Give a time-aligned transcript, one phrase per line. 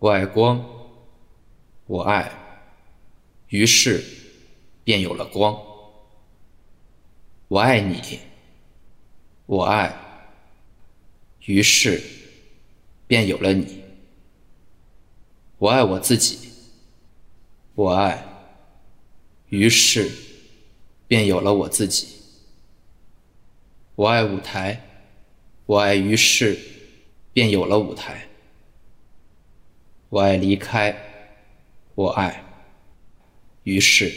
[0.00, 0.64] 我爱光，
[1.86, 2.30] 我爱，
[3.48, 4.00] 于是
[4.84, 5.60] 便有了光。
[7.48, 8.20] 我爱你，
[9.46, 9.92] 我爱，
[11.46, 12.00] 于是
[13.08, 13.82] 便有了你。
[15.58, 16.52] 我爱我自己，
[17.74, 18.24] 我爱，
[19.48, 20.08] 于是
[21.08, 22.06] 便有了我自己。
[23.96, 24.80] 我爱舞台，
[25.66, 26.56] 我爱，于是
[27.32, 28.27] 便有了舞台。
[30.10, 30.96] 我爱离开，
[31.94, 32.42] 我爱，
[33.64, 34.10] 于是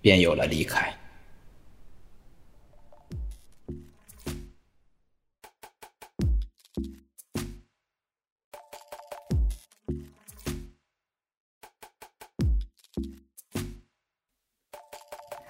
[0.00, 0.96] 便有了离开。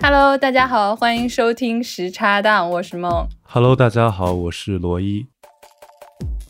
[0.00, 3.28] Hello，大家好，欢迎收听时差档，我是梦。
[3.42, 5.26] Hello，大家好，我是罗伊。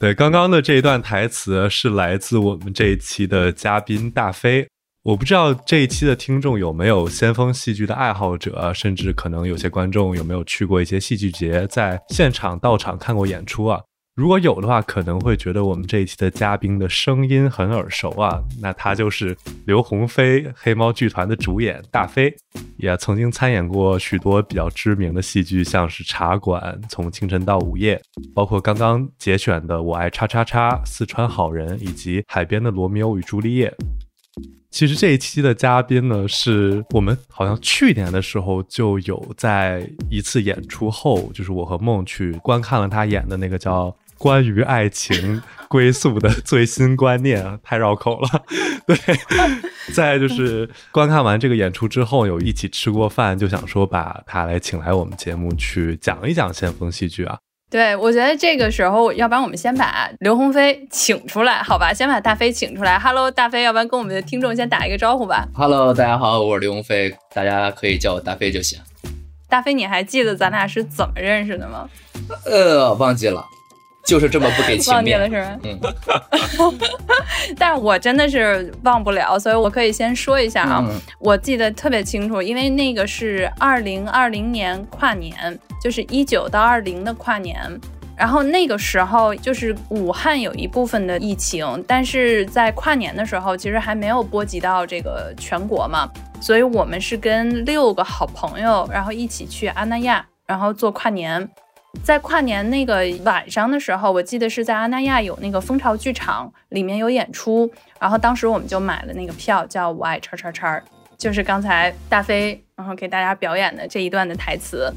[0.00, 4.66] 对，刚刚的这一段台词是来自我们这一期的嘉宾大飞。
[5.02, 13.78] 我不知道这一期的听众有没有先锋戏剧的爱好者，甚至可能有些观众有没有去过一些戏剧节，在现场到场看过演出啊？
[14.20, 18.38] 如果有的话，可能会觉得我们这一期的嘉宾的声音很耳熟啊。
[18.60, 22.30] 那他就是刘鸿飞黑猫剧团的主演大飞，
[22.76, 27.96] 也曾经参演过许多比较知名的戏剧，像是《茶馆》《从清晨到午夜》，
[28.34, 33.70] 包括刚刚节选的《我爱叉叉叉》《四川好人》以及《海边的罗密欧与朱丽叶》。
[34.70, 43.96] 其实这一期的嘉宾呢，是我们好像去年的时候就有在一次演出后，就是我和梦去观看了他演的那个叫。
[44.20, 48.28] 关于爱情 归宿的最新观念，太绕口了。
[48.86, 48.96] 对，
[49.94, 57.38] 再就是观看完这个演出之后，有一起吃过饭，就想说把他来请来我们节目去讲一讲先锋戏剧啊。
[57.70, 61.94] 对，我觉得这个时候，要不然我们先把刘鸿飞请出来，好吧？
[61.94, 62.98] 先把大飞请出来。
[62.98, 65.48] Hello，大飞，要不然跟我们的听众先打一个招呼吧。
[65.54, 68.78] Hello，大家好，我是刘鸿飞，大家可以叫我大飞就行。
[69.48, 71.88] 大飞，你还记得咱俩是怎么认识的吗？
[72.44, 73.42] 呃，忘记了。
[74.04, 75.20] 就是这么不给情面。
[75.20, 75.58] 了是吧？
[75.62, 75.78] 嗯，
[77.58, 80.84] 但是我真的是忘不了，所以我可以先说一下啊，
[81.18, 87.60] 我记得特别清楚，因为那个是二零二零年跨年，就是一九到二零的跨年，
[88.16, 96.08] 然后那个时候就是武汉有一部分的疫情，但是在跨年的时候其实还没有波及到这个全国嘛，
[96.40, 101.48] 所以我们是跟六个好朋友，然后一起去阿那亚，然后做跨年。
[102.02, 110.80] 在跨年那个晚上的时候，我记得是在阿那亚有那个蜂巢剧场，里面有演出，然后当时我们就买了那个票，叫我爱叉叉叉，
[111.18, 114.92] 就是刚才大飞然后给大家表演的这一段的台词。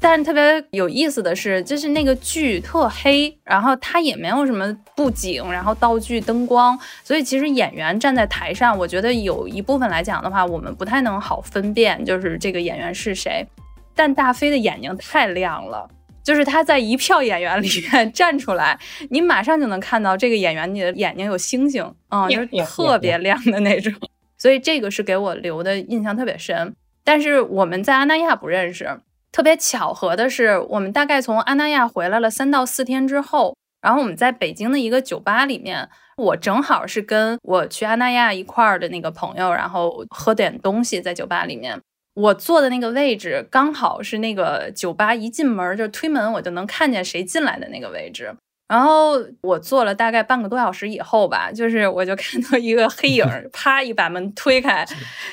[0.00, 0.42] 但特别
[0.72, 13.46] 有意思的是，就是那个剧特黑，然后它也没有什么布景，然后道具、灯光，所以其实演员站在台上，我觉得有一部分来讲的话，我们不太能好分辨，就是这个演员是谁。
[13.94, 15.88] 但大飞的眼睛太亮了。
[16.22, 18.78] 就是他在一票演员里面 站出来，
[19.10, 23.92] 你马上就能看到这个演员你的眼睛有星星啊，就是特别亮的那种。
[24.38, 26.74] 所以这个是给我留的印象特别深。
[27.04, 29.00] 但是我们在阿那亚不认识，
[29.32, 41.80] 特别巧合的是，我们大概从阿那亚回来了三到四天之后，然后我们在北京的一个酒吧里面，我正好是跟我去阿那亚一块儿的那个朋友，然后喝点东西在酒吧里面。
[42.14, 48.34] 我坐的那个位置刚好是那个酒吧一进门就推门，我就能看见谁进来的那个位置。
[48.68, 54.86] 然后我坐了大概半个多小时以后吧，就是我就看到一个黑影， 啪一把门推开，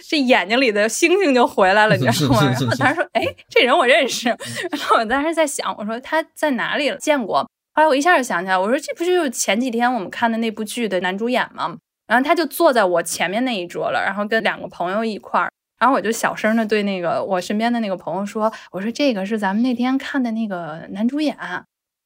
[0.08, 2.44] 这眼睛里的星星就回来了，你知道吗？
[2.44, 4.28] 然后我当时说：“哎，这人我认识。
[4.72, 7.40] ”然后我当时在想，我说他在哪里见过？
[7.74, 11.78] 后来我一下就想起来，我说这不就是前几天我们看的那部剧的男主演吗？
[12.08, 15.50] 然后他就坐在我前面那一桌了，然后跟两个朋友一块儿。
[15.80, 21.38] 然后我就小声的对那个我身边的那个朋友说：“我说这个是咱们那天看的那个男主演。”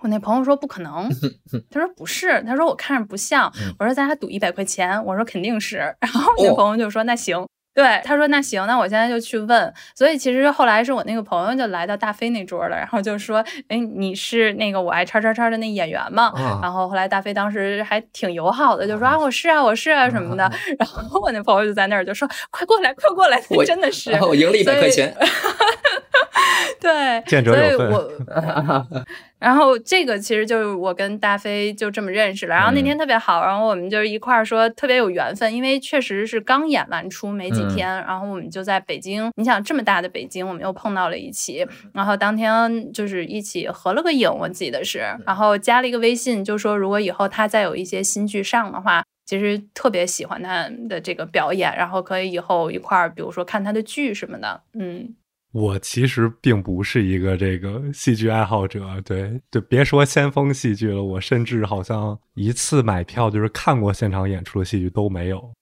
[0.04, 1.10] 我那朋友说：“不可能。
[1.72, 9.74] ”他说：“不是。”他说：“我看着不像。”我说：“咱俩赌一百块钱。”我说：“肯定是。”然后那朋友就说：“那行。”对，他说那行，那我现在就去问。
[9.96, 16.32] 所以其实后来是我那个朋友就来到大飞那桌了，然后就说：“哎，你是那个我爱叉叉叉的那演员吗？”
[16.62, 20.44] 然后后来大飞当时还挺友好的，就说：“啊，我是啊，我是啊什么的。
[20.78, 25.16] ”然后我那朋友就在那儿就说：“快过来，快过来！”真的是，我赢了一百块钱。
[26.80, 29.06] 对，见者有份。
[29.40, 32.56] 然后这个其实就是我跟大飞就这么认识了。
[32.56, 39.30] 然后那天特别好，然后我们就一块儿说特别有缘分，因为确实是刚演完出没几天，然后我们就在北京。
[39.36, 54.62] 你想这么大的北京，我们又碰到了一起，然后当天就是一起合了个影，我记得是，然后加了一个微信，就说如果以后他再有一些新剧上的话，其实特别喜欢他的这个表演，然后可以以后一块儿，比如说看他的剧什么的。
[54.74, 55.14] 嗯，
[55.54, 65.54] 我其实并不是一个这个戏剧爱好者，对，就别说先锋戏剧了，我甚至好像一次买票就是看过现场演出的戏剧都没有。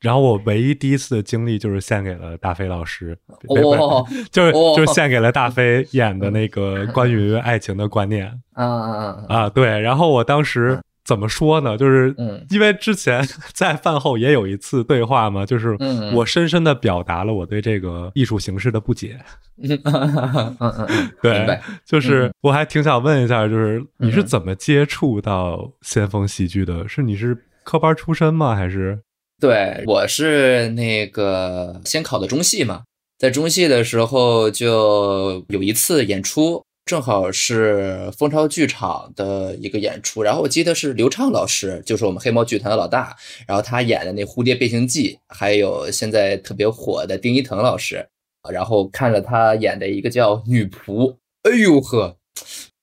[0.00, 3.18] 然后我唯一第一次的经历就是献给了大飞老师，
[3.48, 8.26] 哦，就是就是献给了大飞演的那个关于爱情的观念。
[8.52, 9.48] 啊啊啊！
[9.50, 10.78] 对，然后我当时。
[11.08, 11.74] 怎么说呢？
[11.78, 12.14] 就是
[12.50, 15.74] 因为之前 在饭后也有一次对话嘛，就是
[16.12, 19.18] 我深深的表达了我对这个艺术形式的不解。
[19.56, 19.80] 嗯
[20.60, 26.86] 嗯嗯，对，就是我还挺想问一下，就是你是怎么接触到先锋戏剧的？
[26.86, 27.34] 是你是
[27.64, 28.54] 科班出身吗？
[28.54, 29.00] 还是？
[29.40, 32.82] 对，我是那个先考的中戏嘛，
[33.18, 36.62] 在中戏的时候就有一次演出。
[36.88, 43.14] 正好是蜂巢剧场的一个演出，然后我记得是刘畅老师，就是我们黑猫剧团的老大，
[43.46, 48.08] 然后他演的那《蝴蝶变形记》，还有现在特别火的丁一腾老师，
[48.50, 52.16] 然后看了他演的一个叫女仆，哎呦呵，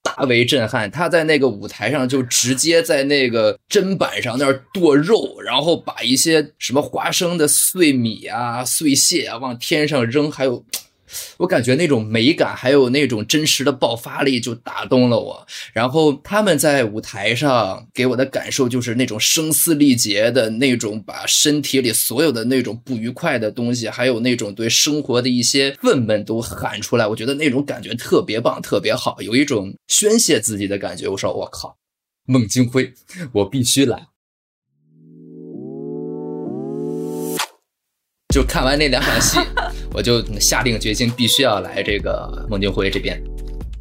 [0.04, 0.92] 大为震撼。
[0.92, 10.64] 他在那个舞台上就直接在那个砧板上那儿剁肉，然后把一些什么花生的碎米啊、碎屑啊往天上扔，还有。
[11.38, 15.48] 我感觉那种美感，还有那种真实的爆发力，就打动了我。
[15.74, 27.08] 然后他们在舞台上给我的感受，就是那种声嘶力竭的那种，把身体里所有的那种不愉快的东西，还有那种对生活的一些愤懑都喊出来。
[27.08, 31.08] 我觉得那种感觉特别棒，特别好，有一种宣泄自己的感觉。
[31.08, 31.78] 我说我靠，
[32.26, 32.94] 孟京辉，
[33.34, 34.08] 我必须来。
[38.36, 39.40] 就看完那两场戏，
[39.96, 43.18] 我就下定决心必须要来这个孟京辉这边。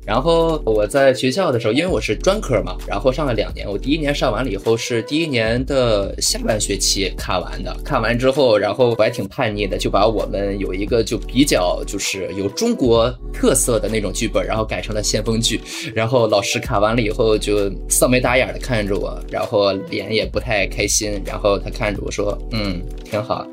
[0.06, 3.68] 然后我在学校的时候，因为我是专科嘛，然后上了两年。
[3.68, 7.76] 我第一年上完了以后，是第一年的下半学期看完的。
[7.84, 15.60] 看完之后，然后我还挺叛逆的，就把我们有一个就比较就是有中国特色的那种剧本，然后改成了先锋剧。
[15.92, 21.20] 然后老师看完了以后，就色眉打眼的看着我，然后脸也不太开心。
[21.26, 23.44] 然后他看着我说：“嗯，挺好。”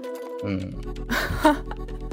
[0.44, 0.74] 嗯，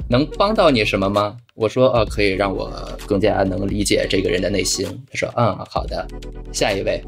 [0.07, 1.35] 能帮到你什么吗？
[1.55, 2.71] 我说，呃，可以让我
[3.05, 4.87] 更加能理解这个人的内心。
[5.11, 6.07] 他说，嗯，好的，
[6.53, 7.03] 下一位。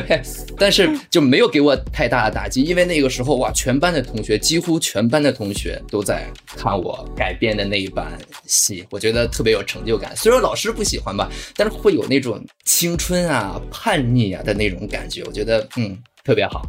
[0.56, 10.16] 但是就没有给我太大的打击，因为那个时候哇，全班的同学，几乎全班的同学都在看我改编的那一版戏，我觉得特别有成就感。
[10.16, 15.94] 虽然老师不喜欢吧，但是会有那种青春啊、叛逆啊的那种感觉，我觉得嗯
[16.24, 16.62] 特别好。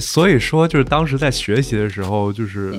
[0.00, 2.72] 所以说，就是当时在学习的时候，就是。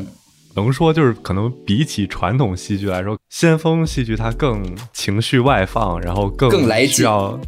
[0.56, 4.64] 能说就是可能比起传统戏剧来说，先锋戏剧它更
[4.94, 7.40] 情绪外放，然后更更来需要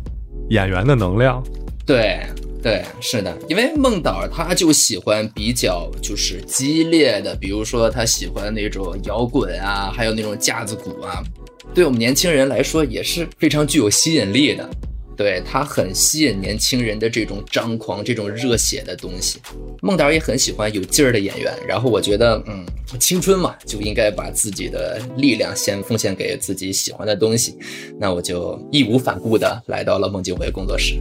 [0.49, 1.43] 演员的能量。
[1.85, 2.19] 对
[2.63, 11.23] 对，是的，因为孟导他就喜欢比较就是激烈的，比如说他喜欢那种摇滚啊，还有那种架子鼓啊，
[11.75, 14.67] 对我们年轻人来说也是非常具有吸引力的。
[15.15, 19.39] 对他很吸引年轻人的这种张狂、这种热血的东西。
[19.81, 21.53] 孟导也很喜欢有劲儿的演员。
[21.67, 22.65] 然后我觉得，嗯，
[22.99, 27.57] 青春嘛，就应该把自己的力量先奉献给自己喜欢的东西。
[27.99, 30.99] 那我就义无反顾的来到了孟京辉工作室。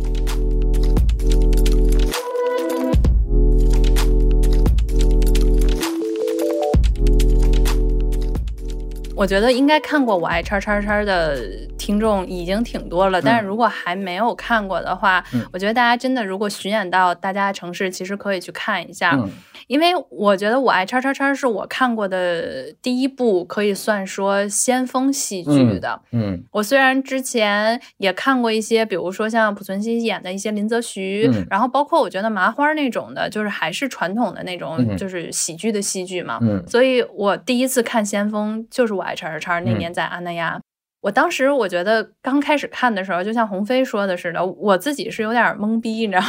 [9.17, 11.39] 我觉得应该看过《我爱叉叉叉》的
[11.79, 19.19] 听众已经挺多了，但是如果还没有看过的话，我觉得大家真的如果巡演到大家城市，其实可以去看一下。
[19.67, 26.03] 因为我觉得《我爱叉叉叉》是我看过的第一部可以算说先锋戏剧的。
[26.13, 36.39] 嗯，我虽然之前也看过一些，比如说像濮存昕演的一些林则徐，然后包括我觉得麻花那种的，就是还是传统的那种，就是喜剧的戏剧嘛。
[36.43, 40.61] 嗯，所以我第一次看先锋就是《我爱叉叉叉》，那年在阿那亚。
[41.01, 46.29] 我当时我觉得刚开始看的时候，就像鸿飞说的似的，我自己是有点懵逼，你知道吗？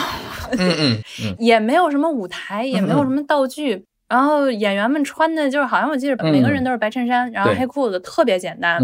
[0.60, 8.78] 嗯嗯，也没有什么舞台，也没有什么道具，然后演员们穿的就是好像我记得每个人都是白衬衫，然后黑裤子，特别简单。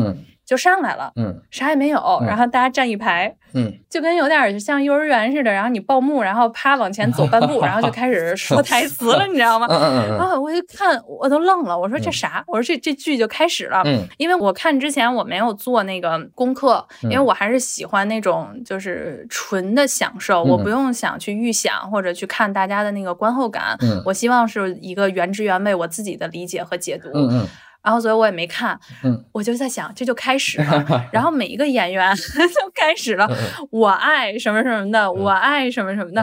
[0.51, 9.65] 就上来了，嗯，啥也没有，然后大家站一排，嗯，就跟有点像幼儿园似的，然后你报幕，然后啪往前走半步，然后就开始说 台词了，你知道吗？
[9.71, 10.17] 嗯嗯嗯。
[10.17, 12.43] 然后我就看，我都愣了，我说这啥？
[12.47, 27.47] 我说这这剧就开始了，嗯，因为我看之前我没有做那个功课，因为我还是喜欢那种就是纯的享受，我不用想去预想或者去看大家的那个观后感，嗯，我希望是一个原汁原味我自己的理解和解读，嗯嗯。
[27.83, 33.29] 然后所以我也没看，嗯，我就在想这就开始了， 然后每一个演员 就开始了，
[33.71, 36.21] 我爱什么什么的，我爱什么什么的，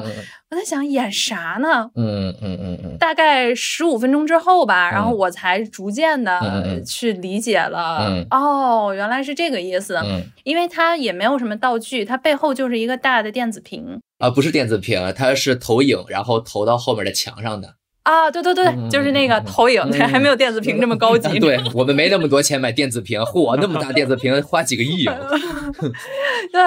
[0.50, 1.90] 我在想演啥呢？
[1.96, 6.40] 嗯嗯嗯嗯，大概十五分钟之后吧，然后我才逐渐的
[6.86, 9.98] 去理解了，哦，原来是这个意思，
[10.44, 17.74] 因为它也没有什么道具，它背后就是一个大的电子屏啊，不是电子屏，它是投影，然后投到后面的墙上的。
[18.08, 21.38] 啊，对对对，就是那个投影，对，还没有电子屏这么高级。
[21.38, 25.14] 对我们没那么多钱买电子屏，嚯，那么大电子屏花几个亿啊！
[26.50, 26.62] 对，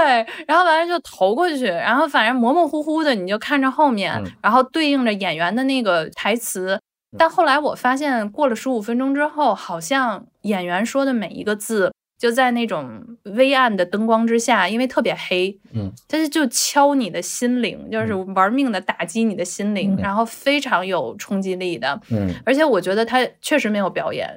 [0.45, 6.79] 然后完了就投过去，然后反正模模糊糊的，你就看着后面，然后对应着演员的那个台词。
[7.17, 11.91] 但后来我发现，过了十五分钟之后，好像演员说的每一个字。
[12.21, 24.29] 就在那种微暗的灯光之下，因为特别黑，嗯，但是就敲你的心灵，就是玩命的打击你的心灵，然后非常有冲击力的，嗯，而且我觉得他确实没有表演。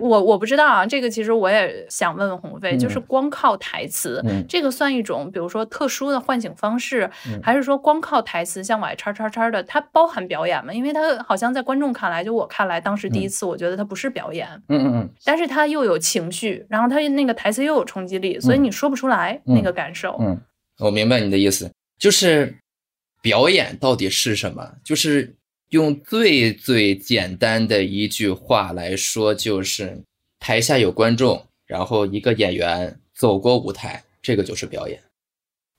[0.00, 7.10] 我我不知道啊，这个其实我也想问问鸿飞，就是光靠台词，这个算一种，比如说特殊的唤醒方式，
[7.42, 10.72] 还是说光靠台词，像我爱叉叉叉的，它包含表演吗？
[10.72, 20.16] 因为它好像在观众看来，就我看来，当时第一次我觉得它不是表演，嗯嗯嗯，但是它又有情绪，然后它那个台词又有冲击力，所以你说不出来那个感受。
[20.20, 20.40] 嗯，
[20.78, 22.54] 我明白你的意思，就是
[23.20, 24.74] 表演到底是什么？
[24.84, 25.34] 就是。
[25.72, 30.02] 用最最简单的一句话来说，就是
[30.38, 35.02] 台下有观众，然后一个演员走过舞台，这个就是表演。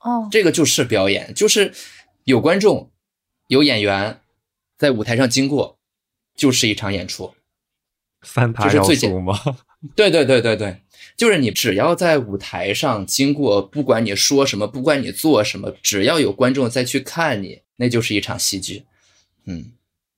[0.00, 1.72] 哦，这个就是表演，就是
[2.24, 2.90] 有观众，
[3.46, 4.20] 有演员
[4.76, 5.78] 在舞台上经过，
[6.34, 7.32] 就是一场演出。
[8.22, 9.38] 三大要素吗？
[9.94, 10.78] 对对对对对，
[11.16, 18.82] 就是你只要在舞台上经过，不管你说什么，不管你做什么，只要有观众再去看你，那就是一场戏剧。
[19.44, 19.70] 嗯。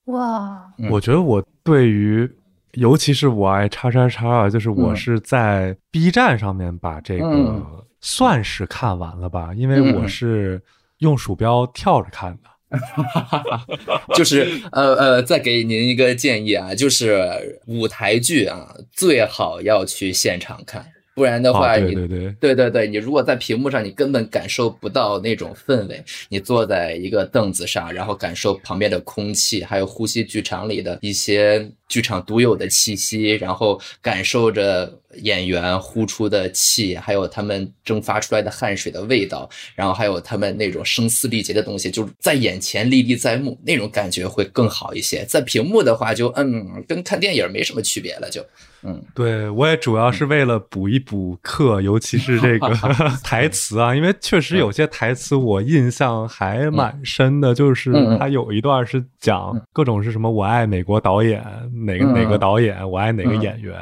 [0.07, 2.29] 哇，我觉得我对于，
[2.73, 10.61] 尤其是我爱叉叉叉啊，就是我是在 B 站上面把这个算是看完了吧，因为我是
[10.99, 12.49] 用鼠标跳着看的。
[14.13, 20.85] 就是呃呃，再给您一个建议啊，就是舞台剧啊，最好要去现场看。
[21.17, 26.03] 不然的话，你对对对对对，你如果在屏幕上，你根本感受不到那种氛围。
[26.29, 45.25] 你坐在一个凳子上，然后感受旁边的空气，还有呼吸剧场里的一些剧场独有的气息，然后感受着演员呼出的气，还有他们蒸发出来的汗水的味道，然后还有他们那种声嘶力竭的东西，就在眼前历历在目，那种感觉会更好一些。
[45.25, 48.45] 在屏幕的话，就嗯，跟看电影没什么区别了，就。
[48.83, 52.69] 嗯，对我也主要是为了补一补课，尤其是这个
[53.23, 61.43] 台词啊，因为确实有些台词我印象还蛮深的，就是他有一段是讲各种是什么我爱美国导演
[61.87, 63.75] 哪个哪个导演，我爱哪个演员，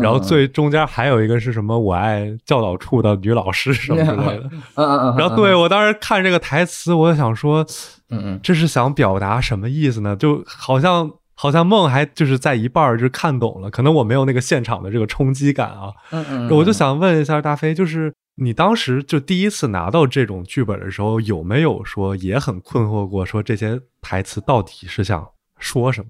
[0.00, 4.44] 然后最中间还有一个是什么我爱教导处的女老师什么之类的，
[4.76, 7.66] 嗯嗯嗯，然后对我当时看这个台词，我就想说，
[8.10, 10.16] 嗯嗯，这是想表达什么意思呢？
[10.16, 11.10] 就好像。
[11.34, 15.90] 好像梦还就是在一半儿就看懂了，可能我没有那个现场的这个冲击感啊。
[16.10, 25.26] 嗯嗯，我就想问一下大飞，就是你当时就第一次拿到这种剧本的时候，有没有说也很困惑过，说这些台词到底是想
[25.58, 26.06] 说什么？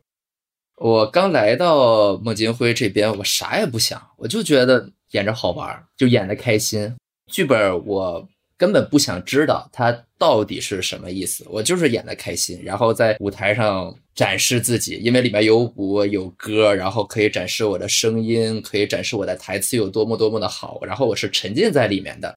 [0.82, 6.94] 我刚来到孟京辉这边，我啥也不想，我就觉得演着好玩，就演的开心。
[7.30, 8.28] 剧本我。
[8.58, 22.32] 根本不想知道他到底是什么意思，我就是演的开心，然后在舞台上展示自己，因为里面有舞有歌，然后可以展示我的声音，可以展示我的台词有多么多么的好，然后我是沉浸在里面的。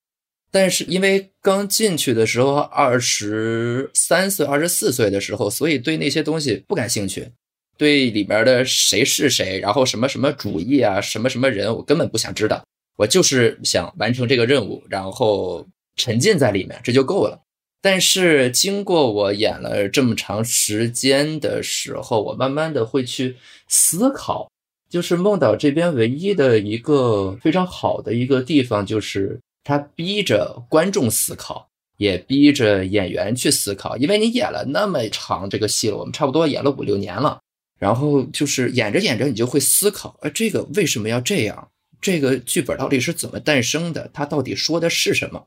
[0.50, 7.30] 但是因为刚进去的时候二十三岁、二十四岁的时候，所以对那些东西不感兴趣，
[7.77, 12.63] 对里面的谁是谁，然后什么什么主义啊，什么什么人，我根本不想知道，
[12.98, 15.65] 我就是想完成这个任务，然后。
[15.98, 17.39] 沉浸在里面，这就够了。
[17.82, 23.38] 但是经过我演了这么长时间的时候，我慢慢的会去
[23.70, 24.51] 思考，
[24.89, 33.96] 就是梦岛这边唯一的一个非常好的一个地方，就是他逼着观众思考，也逼着演员去思考。
[33.96, 37.39] 因为你演了那么长这个戏了，我们差不多演了五六年了，
[37.86, 41.68] 然后就是演着演着，你就会思考，呃，这个为什么要这样？
[42.01, 44.10] 这个剧本到底是怎么诞生的？
[44.12, 45.46] 它到底说的是什么？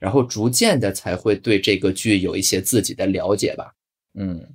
[0.00, 3.74] 然后逐渐的才会对这个剧有一些自己的了解吧。
[4.18, 4.48] 嗯，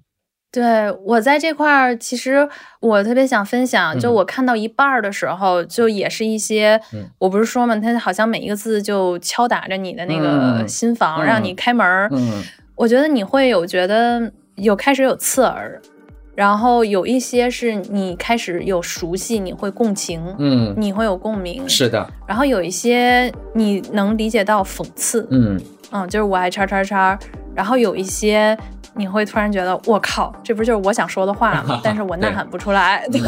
[0.51, 2.49] 对我在这块儿，其实
[2.81, 6.81] 我特别想分享，就我看到一半儿的时候，就也是一些，
[7.19, 12.09] 我不是说嘛，它好像每一个字就敲打着你的那个心房，让你开门儿。
[12.11, 12.43] 嗯，
[12.75, 15.81] 我觉得你会有觉得有开始有刺耳。
[16.35, 25.59] 然后有一些是你开始有熟悉，你会共情，嗯，你会有共鸣，是的，然后有一些你能理解到讽刺，嗯。
[25.91, 27.17] 嗯，就是我爱叉叉叉，
[27.53, 28.57] 然后有一些
[28.95, 31.79] 你会突然觉得我靠，这不就是我想说的话吗？
[31.85, 33.21] 但是我呐喊不出来，对，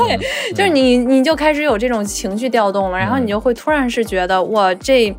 [0.55, 5.15] 就是你你就开始有这种情绪调动了，然后你就会突然是觉得我这。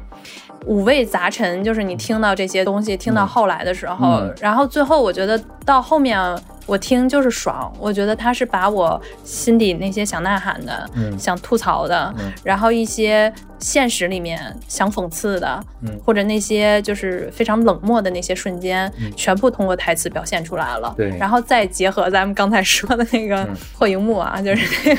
[0.64, 6.19] 五味杂陈，就是你听到这些东西，听到后来的时候，然后最后我觉得到后面
[6.66, 15.64] 我听就是爽，我觉得他是把我心底那些想呐喊的、想吐槽的，然后一些现实里面想讽刺的，
[16.04, 20.92] 或者那些就是非常冷漠的那些瞬间，全部通过台词表现出来了。
[20.96, 24.94] 对，然后再结合咱们刚才说的那个破荧幕啊，就是那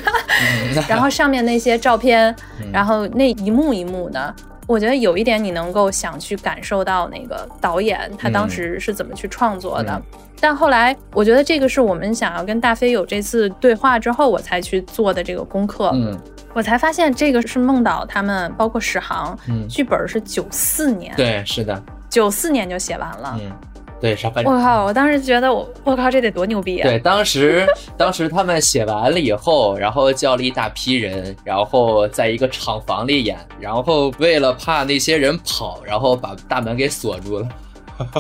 [0.74, 2.34] 个， 然后上面那些照片，
[2.72, 4.34] 然后那一幕一幕的。
[4.68, 10.02] 我觉得有一点你能够想去感受到那个导演他当时是怎么去创作的，
[10.40, 15.90] 但后来我觉得这个是我们想要跟大飞有这次对话之后，我才去做的这个功课。
[15.94, 16.20] 嗯，
[16.54, 23.40] 我才发现这个是孟导他们包括史航，嗯剧本是九四年，对，是的，九四年就写完了。
[23.42, 23.52] 嗯。
[24.00, 24.46] 对，上班。
[24.46, 24.86] 我靠！
[24.86, 26.88] 我当时觉得我，我靠，这得多牛逼啊！
[26.88, 27.66] 对，当时，
[27.98, 37.50] 当时他们写完了以后，然后叫了一大批人，然后在一个厂房里演，然后为了怕那些人跑，然后把大门给锁住了，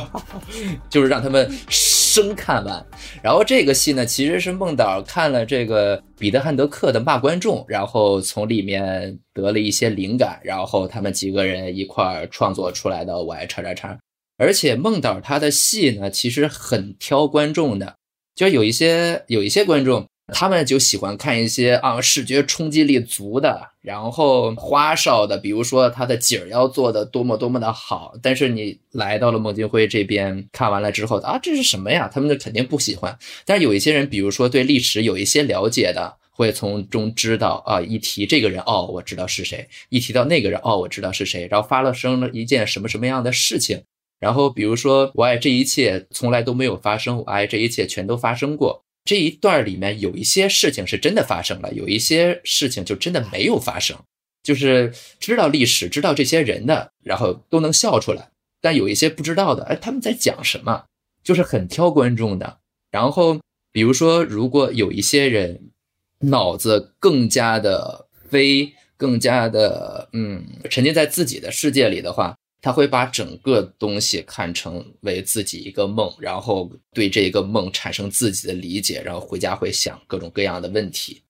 [0.89, 2.83] 就是让他们生看完。
[3.21, 13.89] 然后这个戏呢，其实是孟导看了这个彼得汉德克的《骂观众》，然后从里面得了一些灵感，然后他们几个人一块儿创作出来的《我爱叉叉叉》。
[14.37, 17.95] 而且孟导他的戏呢，其实很挑观众的，
[18.35, 28.13] 就有一些有一些观众，他们就喜欢看一些啊视觉冲击力足的，然后花哨的，比如说他的景儿要做的多么多么的好。
[28.21, 32.07] 但是你来到了孟京辉这边看完了之后啊，这是什么呀？
[32.13, 33.17] 他们就肯定不喜欢。
[33.45, 41.47] 但是有一些人，比如说对历史有一些了解的，会从中知道啊，一提这个人哦，我知道是谁；一提到那个人哦，我知道是谁。
[41.49, 43.81] 然后发了生了一件什么什么样的事情。
[44.19, 48.83] 然后，比如说，我爱这一切从来都没有发生，我爱这一切全都发生过。
[49.05, 53.97] 这一段里面有一些事情是真的发生了，有一些事情就真的没有发生。
[54.43, 58.29] 就是知道历史、知道这些人的，然后都能笑出来。
[58.59, 60.85] 但有一些不知道的，哎，他们在讲什么？
[61.23, 62.57] 就是很挑观众的。
[62.89, 63.39] 然后，
[63.71, 65.69] 比如说，如果有一些人
[66.21, 72.35] 脑子更加的飞，更加的嗯，沉浸在自己的世界里的话。
[72.67, 81.21] 他会把整个东西看成为自己一个梦，然后对这个梦产生自己的理解，然后回家会想各种各样的问题。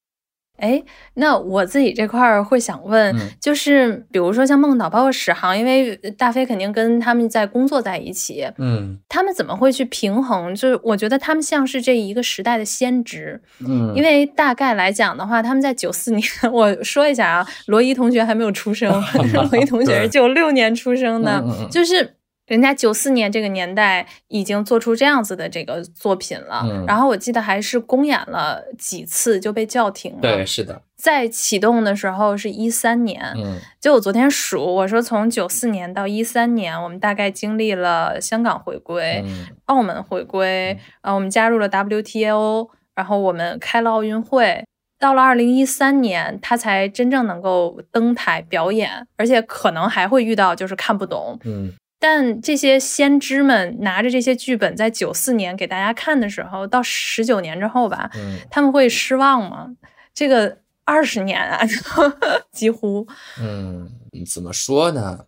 [0.58, 10.54] 哎，那我自己这块儿会想问，就是比如说像梦导，包括史航，因为大飞肯定跟他们在工作在一起，嗯，他们怎么会去平衡？
[10.56, 18.91] 就是我觉得他们像是这一个时代的先知，嗯，因为大概来讲的话，他们在九四年， 我说一下啊，罗伊同学还没有出生，
[19.34, 22.16] 罗伊同学是九六年出生的，就是。
[22.47, 30.19] 人家九四年这个年代已经做出这样子的这个作品了，然后我记得还是公演了几次就被叫停了。
[30.21, 30.81] 对，是的。
[30.95, 39.23] 在启动的时候是一三年，嗯，就我昨天数，我说从九四年到一三年，我们大概经历了香港回归、
[39.65, 44.65] 澳门回归，呃，我们加入了 WTO，然后我们开了奥运会，
[44.97, 51.73] 到了二零一三年，他才真正能够登台表演，而且可能还会遇到就是看不懂，嗯。
[51.99, 58.10] 但这些先知们拿着这些剧本，在九四年给大家看的时候，到十九年之后吧，
[58.51, 59.69] 他们会失望吗？
[60.13, 61.60] 这个二十年啊，
[62.51, 63.07] 几乎，
[63.39, 63.89] 嗯，
[64.31, 65.25] 怎么说呢？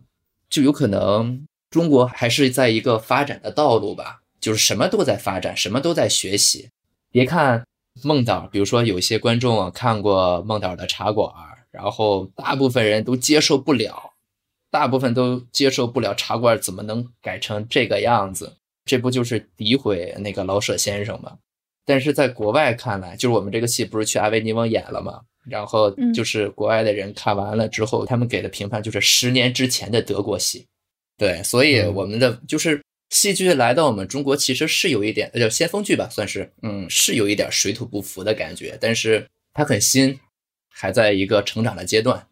[0.48, 6.70] 就有可能中国还是在一个发展的道路吧，就是什么都在发展，什么都在学习。
[7.10, 7.64] 别看
[8.02, 11.28] 孟导，比如说有些观众看过孟导的《茶馆》，
[11.70, 14.12] 然后大部分人都接受不了。
[14.70, 18.56] 大部分都接受不了茶馆怎么能改成这个样子？
[18.84, 21.36] 这不就是诋毁那个老舍先生吗？
[21.84, 25.20] 但是在国外看来，就是我们这个戏不是去阿维尼翁演了吗？
[25.48, 30.66] 然后就是国外的人看完了之后，他们给的评判就是十年之前的德国戏。
[31.16, 32.80] 对，所以我们的就是
[33.10, 38.78] 戏剧来到我们中国，其实是有一点，叫先锋剧吧，算是，嗯，是有一点水土不服的感觉。
[38.80, 40.18] 但是它很新，
[40.68, 42.26] 还在一个成长的阶段。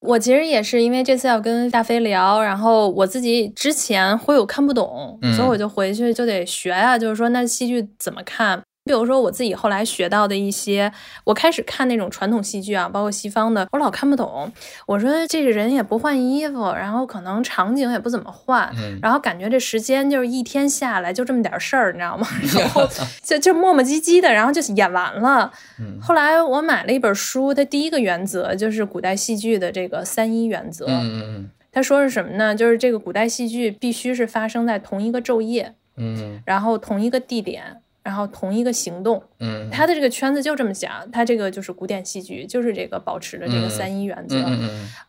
[0.00, 6.96] 我其实也是因为这次要跟大飞聊，然后我自己之前会有看不懂，所以我就回去就得学呀。
[6.96, 8.62] 就是说，那戏剧怎么看？
[8.88, 10.90] 比如说我自己后来学到的一些，
[11.24, 14.50] 我开始看那种传统戏剧啊，包括西方的，我老看不懂。
[14.86, 18.72] 我说这个人也不换衣服，然后可能场景也不怎么换，
[19.02, 22.26] 然后感觉这时间就是一天下来就这么点事儿，你知道吗？
[22.58, 22.88] 然后
[23.22, 25.52] 就就磨磨唧唧的，然后就演完了。
[26.00, 30.86] 后来我买了一本书，它第一个原则就是古代戏剧的这个三一原则。
[30.88, 32.56] 嗯他说是什么呢？
[32.56, 37.76] 就是这个古代戏剧必须是发生在同一个昼夜，嗯，然后同一个地点。
[38.02, 44.36] 然后同一个行动，嗯，他的这个圈子就这么讲，他这个就是古典戏剧，就是这个保持着这个三一原则。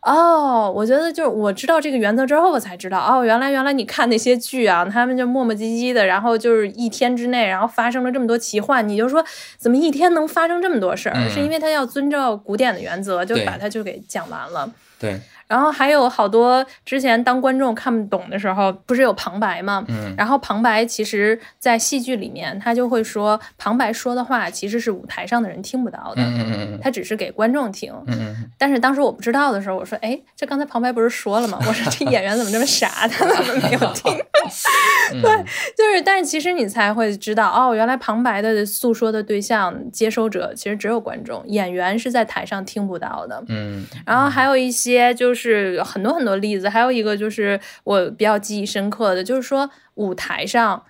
[0.02, 9.24] 哦，我觉得就是我知道这个原则之后，我才知道哦，原来原来你看那些剧啊，他们就磨磨唧唧的，然后就是一天之内，然后发生了这么多奇幻，你就说
[9.56, 11.28] 怎么一天能发生这么多事儿？
[11.30, 14.70] 是因为他要遵照古典的原则，就把它就给讲完了。
[14.98, 15.18] 对。
[15.50, 19.84] 然后还有好多之前当观众看不懂的时候，不是有旁白吗？
[19.88, 28.50] 嗯，然后旁白其实，在戏剧里面，他就会说旁白说的话其实是舞台上的人听不到的，嗯嗯嗯，他只是给观众听，嗯嗯。
[28.56, 31.58] 但是当时我不知道的时候，我说，哎，这刚才旁白不是说了吗？
[31.66, 34.16] 我说这演员怎么这么傻，他怎么没有听？
[35.20, 35.44] 对，
[35.76, 43.42] 就是，但是其实你才会知道，哦，原来旁白的诉说的对象、接收者其实只有观众，演员是在台上听不到的。
[43.48, 45.40] 嗯，然后还有一些就是。
[45.50, 50.80] 是很多很多例子，还有一个就是我比较记忆深刻的，就是说舞台上。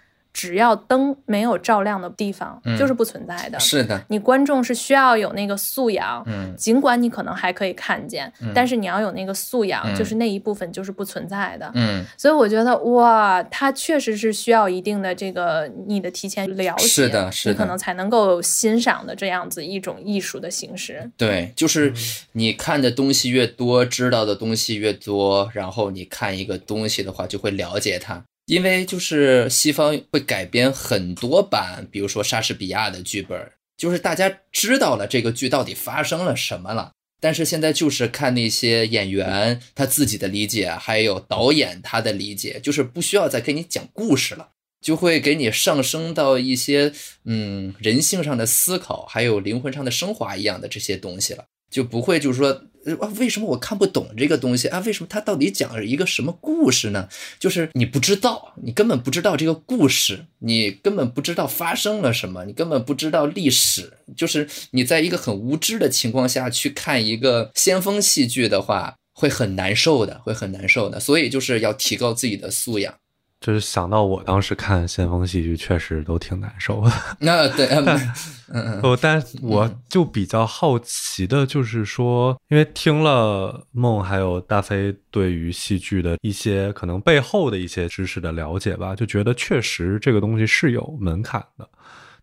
[0.40, 3.60] 只要灯没有照亮的地方，就是不存在的。
[3.60, 11.70] 是的，你观众是需要有那个素养，嗯，尽管你可能还可以看见，但是你要有那个素养，就是那一部分就是不存在的。
[11.74, 21.10] 嗯，所以我觉得哇，它确实是需要一定的这个你的提前了解，是的，是的，你可能才能够欣赏的这样子一种艺术的形式。
[21.18, 21.92] 对，就是
[22.32, 28.24] 你看的东西越多，知道的东西越多，然后你看一个东西的话，就会了解它。
[28.50, 44.48] 因为就是西方会改编很多版，比如说莎士比亚的剧本，就是大家知道了这个剧到底发生了什么了，但是现在就是看那些演员他自己的理解，还有导演他的理解，就是不需要再给你讲故事了，
[44.84, 46.92] 就会给你上升到一些
[47.24, 52.64] 嗯人性上的思考，还有灵魂上的升华一样的这些东西了，就不会就是说。
[53.00, 54.78] 啊，为什么我看不懂这个东西啊？
[54.86, 57.08] 为什么它到底讲了一个什么故事呢？
[57.38, 63.92] 就是你不知道，你根本不知道这个故事，你根本不知道发生了什么，你根本不知道历史。
[64.16, 70.98] 就是你在一个很无知的情况下去看一个先锋戏剧的话，会很难受的，会很难受的。
[70.98, 72.94] 所以就是要提高自己的素养。
[73.40, 76.92] 就是想到我当时看先锋戏剧，确实都挺难受的。
[77.20, 78.12] 那对，嗯
[78.52, 91.66] 嗯，哦，但我就比较好奇的，就是说，因为听了梦还有大飞对于戏剧的一些可能背后的一些知识的了解吧，就觉得确实这个东西是有门槛的。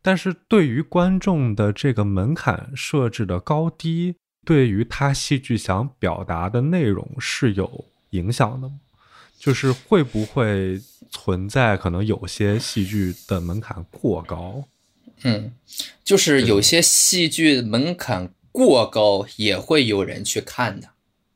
[0.03, 8.75] 但是对于观众的这个门槛设置的高低，对于他戏剧想表达的内容是有影响的吗？
[9.39, 14.63] 就是会不会存在可能有些戏剧的门槛过高？
[15.23, 15.52] 嗯，
[16.04, 20.89] 就是有些戏剧门槛过高，也会有人去看的，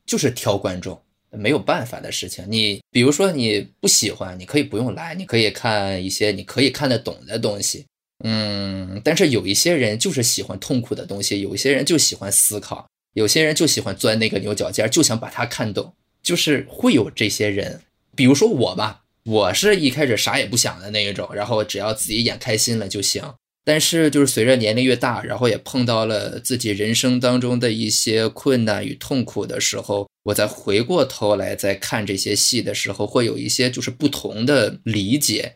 [0.06, 2.46] 就是挑观众，没有办法的事情。
[2.48, 7.86] 你比如说你不喜欢，你可以不用来，你可以看一些你可以看得懂的东西。
[8.24, 17.82] 嗯，但是有一些人就是喜欢痛苦的东西，有一些人就喜欢思考，有些人就喜欢钻那个牛角尖，就想把它看懂，就是会有这些人。
[18.16, 23.24] 比如说我吧，我是一开始啥也不想的那一种，然后只要自己演开心了就行。
[23.64, 35.54] 但是就是随着年龄越大，然后也碰到了自己人生当中的一些困难与痛苦的时候，我再回过头来再看这些戏的时候，会有一些就是不同的理解。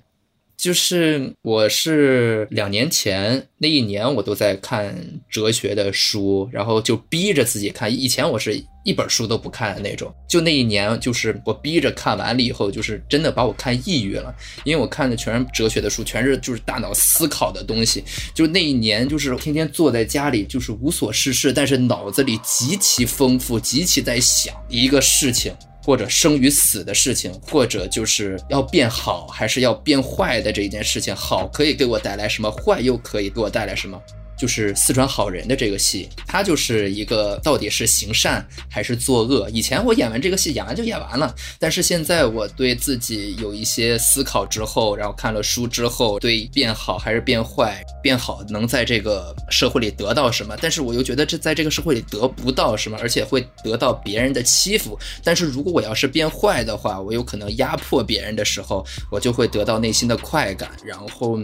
[0.57, 4.95] 就是我是两年前那一年，我都在看
[5.29, 7.91] 哲学的书，然后就逼着自己看。
[7.91, 14.33] 以前我是一本书都不看的那种，就那一年，就是我逼着看完了以后，就是真的把我看抑郁了。
[14.63, 18.03] 因为我看的全是哲学的书，全是就是大脑思考的东西。
[18.33, 25.53] 就那一年，就是天天坐在家里，就是无所事事，但是脑子里极其丰富，极其在想一个事情。
[25.85, 34.01] 或者生与死的事情，或者就是要变好还是要变坏的这一件事情，好可以给我带来什么，坏又可以给我带来什么。
[34.45, 39.49] 就是四川好人的这个戏，它就是一个到底是行善还是作恶。
[39.49, 41.34] 以前我演完这个戏，演完就演完了。
[41.58, 50.55] 但是现在我对自己有一些思考之后，然后看了书之后，对变好还是变坏，变好能在这个社会里得到什么？
[50.62, 54.95] 但是我又觉得这在这个社会里得不到什么，而且会得到别人的欺负。
[55.23, 61.39] 但是如果我要是变坏的话，我有可能压迫别人的时候，我就会得到内心的快感，然后。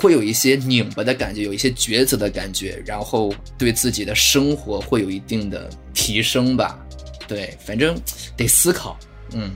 [0.00, 6.78] 会有一些拧巴的感觉，有一些抉择的感觉，然后对自己的生活会有一定的提升吧。
[7.26, 8.00] 对，反正
[8.36, 8.96] 得思考。
[9.32, 9.50] 嗯，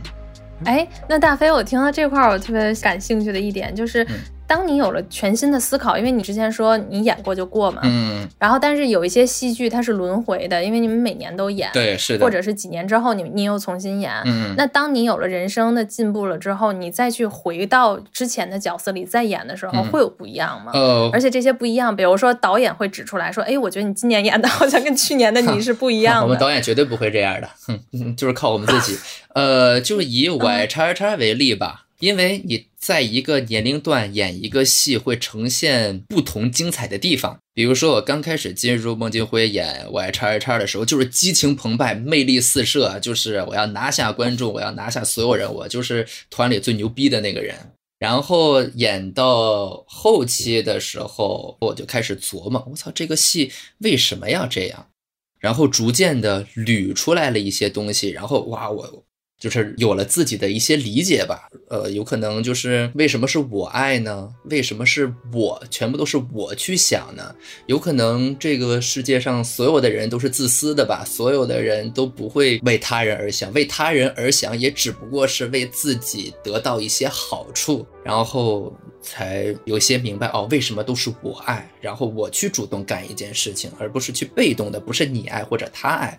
[0.64, 4.04] 哎，那大飞，我听到这块儿，我特别感兴趣的一点就是。
[4.52, 20.70] 当你有了全新的思考，因为你之前说你演过就过嘛，嗯，然后但是有一些戏剧它是轮回的，因为你们每年都演，对，是的，或者是几年之后你你又重新演，嗯，那当你有了人生的进步了之后，你再去回到之前的角色里再演的时候，会有不一样吗？
[20.74, 26.22] 呃，而且这些不一样，比如说导演会指出来说，哎，我觉得你今年演的好像跟去年的你 是不一样的。
[26.24, 28.98] 我们导演绝对不会这样的，哼，就是靠我们自己。
[29.34, 31.81] 呃，就以我爱叉叉为例吧。
[32.02, 37.38] 因为你在一个年龄段演一个戏，会呈现不同精彩的地方。
[37.54, 47.54] 比如说，我刚开始进入孟京辉演《我爱叉叉叉》的时候，就是激情澎湃、魅力四射，就是我要拿下观众，我要拿下所有人，我就是团里最牛逼的那个人。
[48.00, 54.88] 然后演到后期的时候，我就开始琢磨：我操，这个戏为什么要这样？
[55.38, 59.04] 然后逐渐的捋出来了一些东西，然后哇，我。
[59.42, 64.28] 就是有了自己的一些理解吧，呃，有可能就是为什么是我爱呢？
[64.44, 67.34] 为什么是我全部都是我去想呢？
[67.66, 71.04] 有可能这个世界上所有的人都是自私的吧？
[71.04, 86.16] 所有的人都不会为他人而想，为他人而想也只不过是为自己得到一些好处，然后才有些明白哦，为什么都是我爱，然后我去主动干一件事情，而不是去被动的，不是你爱或者他爱。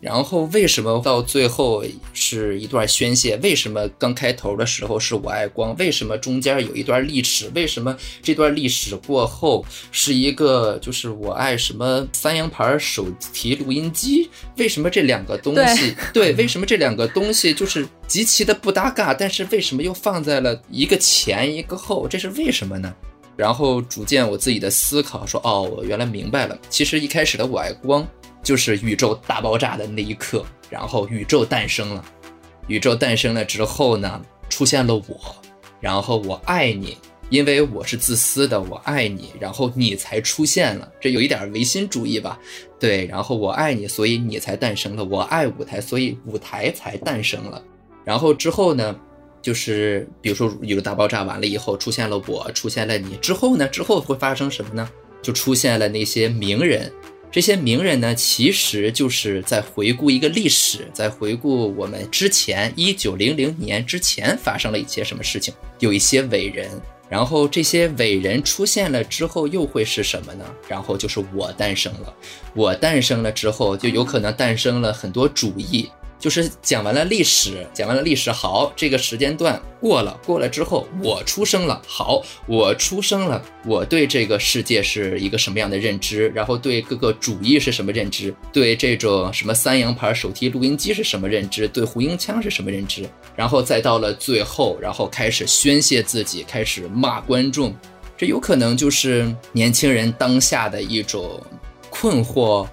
[0.00, 1.84] 然后为什么到最后
[2.14, 3.36] 是一段宣泄？
[3.42, 5.76] 为什么刚开头的时候是我爱光？
[5.76, 7.50] 为什么中间有一段历史？
[7.54, 14.30] 为什么这段历史过后是一个就是我爱什么三洋牌手提录音机？
[14.56, 16.32] 为什么这两个东西 对？
[16.32, 19.12] 为什么这两个东西就是极其的不搭嘎？
[19.12, 22.08] 但是为什么又放在了一个前一个后？
[22.08, 22.90] 这是为什么呢？
[23.36, 26.58] 然后逐渐我自己的思考说，哦，我原来明白了。
[26.70, 28.06] 其实一开始的我爱光。
[28.42, 32.04] 就是宇宙大爆炸的那一刻，然后宇宙诞生了。
[32.66, 35.36] 宇宙诞生了之后呢，出现了我，
[35.80, 36.96] 然后我爱你，
[37.28, 40.90] 因为我是自私的，我爱你，然后你才出现了。
[41.00, 42.38] 这有一点唯心主义吧？
[42.78, 45.04] 对，然后我爱你，所以你才诞生了。
[45.04, 47.62] 我爱舞台，所以舞台才诞生了。
[48.04, 48.96] 然后之后呢，
[49.42, 54.88] 就是比如说宇宙大爆炸完了以后，出现了我，出现了你之后呢，之后会发生什么呢？
[55.22, 56.90] 就出现了那些名人。
[57.32, 66.68] 这些名人呢，其实就是在回顾一个历史，在回顾我们之前一九零零年之前发生了一些什么事情，有一些伟人，
[67.08, 70.44] 然后这些伟人出现了之后又会是什么呢？
[70.66, 72.12] 然后就是我诞生了，
[72.52, 75.88] 我诞生了之后就有可能诞生了很多主义。
[76.20, 97.74] 就是讲完了历史，讲完了历史，好，这个时间段过了，过了之后，我出生了，好，我出生了，我对这个世界是一个什么样的认知，然后对各个主义是什么认知，对这种什么三洋牌手提录音机是什么认知，对胡英枪是什么认知，然后再到了最后，然后开始宣泄自己，开始骂观众，
[98.18, 101.42] 这有可能就是年轻人当下的一种
[101.88, 102.68] 困惑。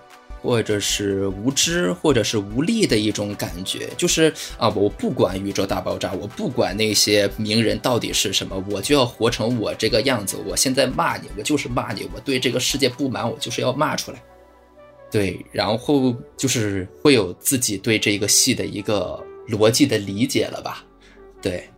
[0.48, 10.38] 或者是无知，或者是无力的一种感觉，就是啊，我不管宇宙大爆炸，我不管那些名人到底是什么，我就要活成我这个样子。
[10.48, 14.24] 我现在骂你，我就是骂你，我对这个世界不满，我就是要骂出来。
[15.12, 20.82] 对，然后就是会有自己对这个戏的一个逻辑的理解了吧？
[21.42, 21.70] 对，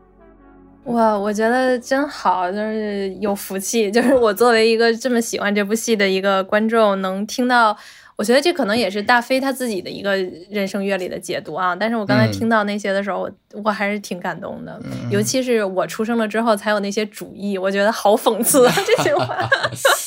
[0.84, 7.76] 哇，我觉得真好，就是有福气，就是我作为一个这么喜欢这部戏的一个观众，能听到。
[8.20, 10.14] 我觉得这可能也是大飞他自己的一个
[10.50, 13.32] 人生阅历的解读啊，但是我刚才听到那些的时候，我
[13.64, 14.78] 我还是挺感动的，
[15.10, 19.50] 尤其是我出生了之后才有那些主意，我觉得好讽刺啊这句话。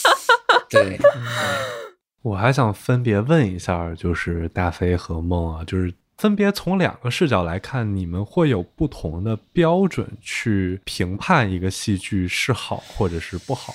[0.69, 0.99] 对，
[2.21, 13.75] 我还想分别问一下，就是大飞和梦啊，就是分别从两个视角来看，你们会有不同的标准去评判一个戏剧是好或者是不好。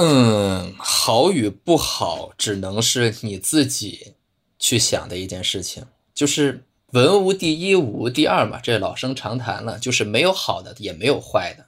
[0.00, 4.14] 嗯，好与不好，只能是你自己
[4.56, 5.86] 去想的一件事情。
[6.14, 9.76] 就是文无第一，武无第二嘛，这老生常谈了。
[9.76, 11.66] 就是没有好的，也没有坏的。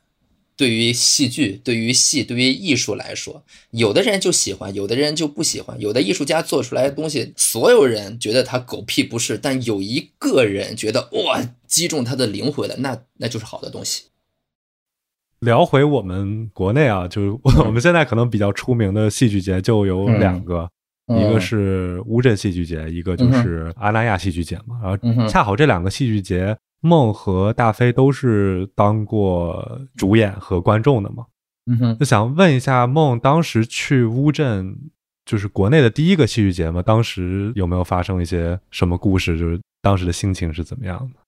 [0.56, 5.80] 对于戏剧，对于戏，对于艺术来说，有的人就喜欢，有的人就不喜欢。
[5.80, 14.04] 有的艺术家做出来的东西，所有人觉得他狗屁不是，但有一个人觉得哇，击中他的灵魂了，那那就是好的东西。
[15.40, 20.70] 聊回我们国内啊，就是我们现在可能比较出名的戏剧节就有两个，
[21.08, 24.78] 一个是乌镇戏剧节，一个就是阿那亚戏剧节嘛。
[24.82, 31.24] 然后恰好这两个戏剧节，梦和大飞都是当过主演和观众的嘛。
[31.66, 34.76] 嗯哼，就想问一下梦，当时去乌镇，
[35.24, 36.82] 就是国内的第一个戏剧节嘛？
[36.82, 39.38] 当时有没有发生一些什么故事？
[39.38, 41.19] 就是当时的心情是怎么样的？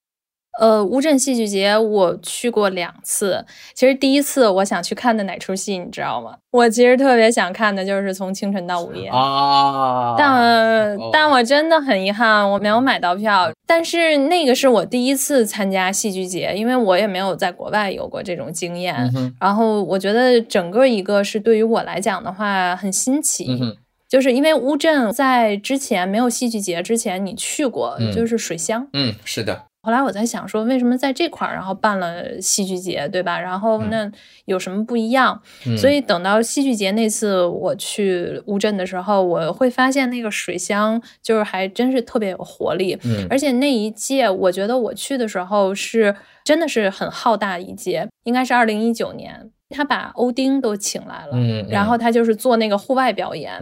[0.61, 3.45] 呃，乌镇戏剧节我去过两次。
[3.75, 6.37] 其实第一次我想去看的哪出戏，你知道吗？
[6.51, 13.51] 我其实特别想看的就是从清晨到午夜啊，但但我真的很遗憾，我没有买到票。
[13.67, 19.11] 但是那个是我第一次参加戏剧节，因为我也没有在国外有过这种经验。
[19.41, 23.59] 然后我觉得整个一个是对于我来讲的话很新奇，
[24.07, 29.62] 就是因为乌镇在之前没有戏剧节之前，你去过就是水乡，嗯，是的。
[29.83, 33.40] 后来我在想说，为什么在这块儿，然后办了戏剧节，对吧？
[33.40, 34.09] 然后那
[34.45, 35.40] 有什么不一样？
[35.77, 42.97] 所以等到戏剧节那次我去乌镇的时候，我会发现那个水乡就是还真是特别有活力。
[43.03, 46.14] 嗯，而且那一届，我觉得我去的时候是
[46.45, 49.51] 真的是很浩大一届，应该是二零一九年。
[49.73, 51.37] 他把欧丁都请来了，
[51.69, 53.53] 然后他就是做那个户外表演，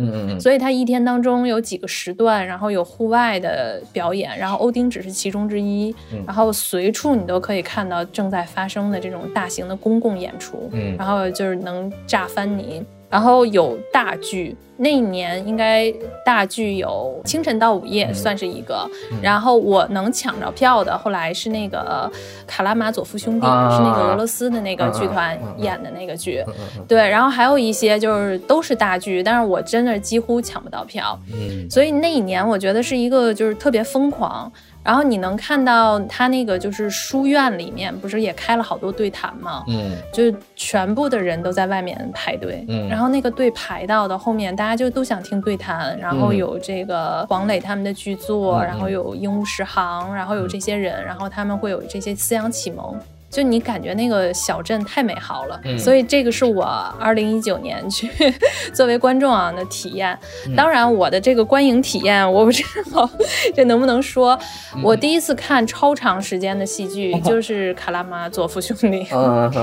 [0.41, 5.95] 所以他一天当中有几个时段，然后有户外的表演，然后欧丁只是其中之一，
[6.27, 10.69] 然后随处你都可以看到正在发生的这种大型的公共演出，
[10.99, 12.85] 然后就是能炸翻你。
[13.11, 15.93] 然后有大剧，那一年应该
[16.25, 18.89] 大剧有清晨到午夜算是一个。
[19.21, 22.11] 然后我能抢着票的，后来是那个
[22.47, 26.43] 卡拉马佐夫兄弟，是那个俄罗斯的那个剧团演的那个剧。
[26.87, 31.19] 对，然后还有一些就是都是大剧，但是我真的几乎抢不到票。
[31.33, 34.51] 嗯，所以那一年我觉得是一个就是特别疯狂。
[34.83, 39.63] 然后你能看到他那个就是书院里面不是也开了好多对谈吗？
[39.69, 52.99] 嗯，就全部的人都在外面排队，嗯，然后那个队排到的后面，大家就都想听对谈，然后有这个黄磊他们的剧作，然后有鹦鹉十行，然后有这些人，然后他们会有这些思想启蒙。
[53.31, 56.65] 就你感觉那个小镇太美好了，所以这个是我
[56.99, 58.11] 二零一九年去
[58.75, 60.19] 作为观众啊的体验。
[60.57, 63.09] 当然，我的这个观影体验 我不知道
[63.55, 64.37] 这能不能说。
[64.83, 69.05] 我第一次看超长时间的戏剧就是《卡拉马佐夫兄弟》，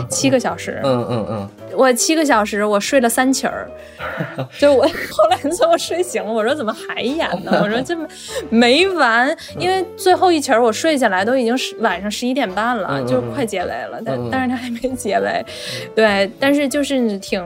[0.08, 0.80] 七个小时。
[0.84, 1.50] 嗯嗯嗯。
[1.76, 3.70] 我七个小时，我睡了三起儿。
[4.58, 7.60] 就我后来最后睡醒了，我说怎么还演呢？
[7.62, 8.08] 我说这么
[8.50, 14.02] 没完，因为最后一起儿我睡下来都已经十晚上十一点半了，就快结尾了。
[14.06, 15.46] 但但是他还没结尾，
[15.96, 17.44] 对，但是就是挺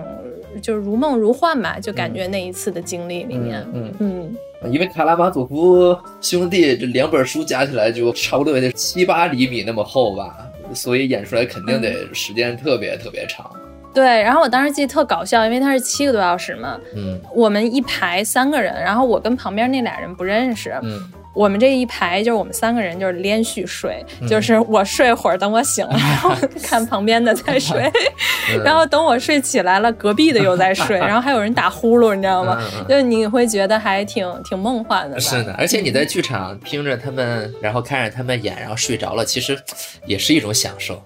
[0.61, 10.37] 就是如梦如幻吧，就感觉那一次的经历里面，嗯嗯，因为卡拉马佐夫兄弟这两本书加起来就差不多得七八厘米那么厚吧，
[10.73, 13.49] 所以演出来肯定得时间特别特别长。
[13.93, 20.97] 对，然后我当时记得特搞笑，因为他是七个多小时嘛，嗯，我们一排三个人，然后我跟旁边那俩人不认识，嗯，
[21.33, 27.89] 我们这一排就是我们三个人就是连续睡，就是我睡会儿，等我醒了， 然后看旁边的在睡，
[28.65, 32.61] 然后等我睡起来了，隔壁的又在睡， 然后还有人打呼噜，你知道吗？
[32.87, 35.19] 就你会觉得还挺挺梦幻的。
[35.19, 39.57] 是的，而且你在剧场听着他们，然后看着他们演，然后睡着了，其实
[40.05, 41.01] 也是一种享受。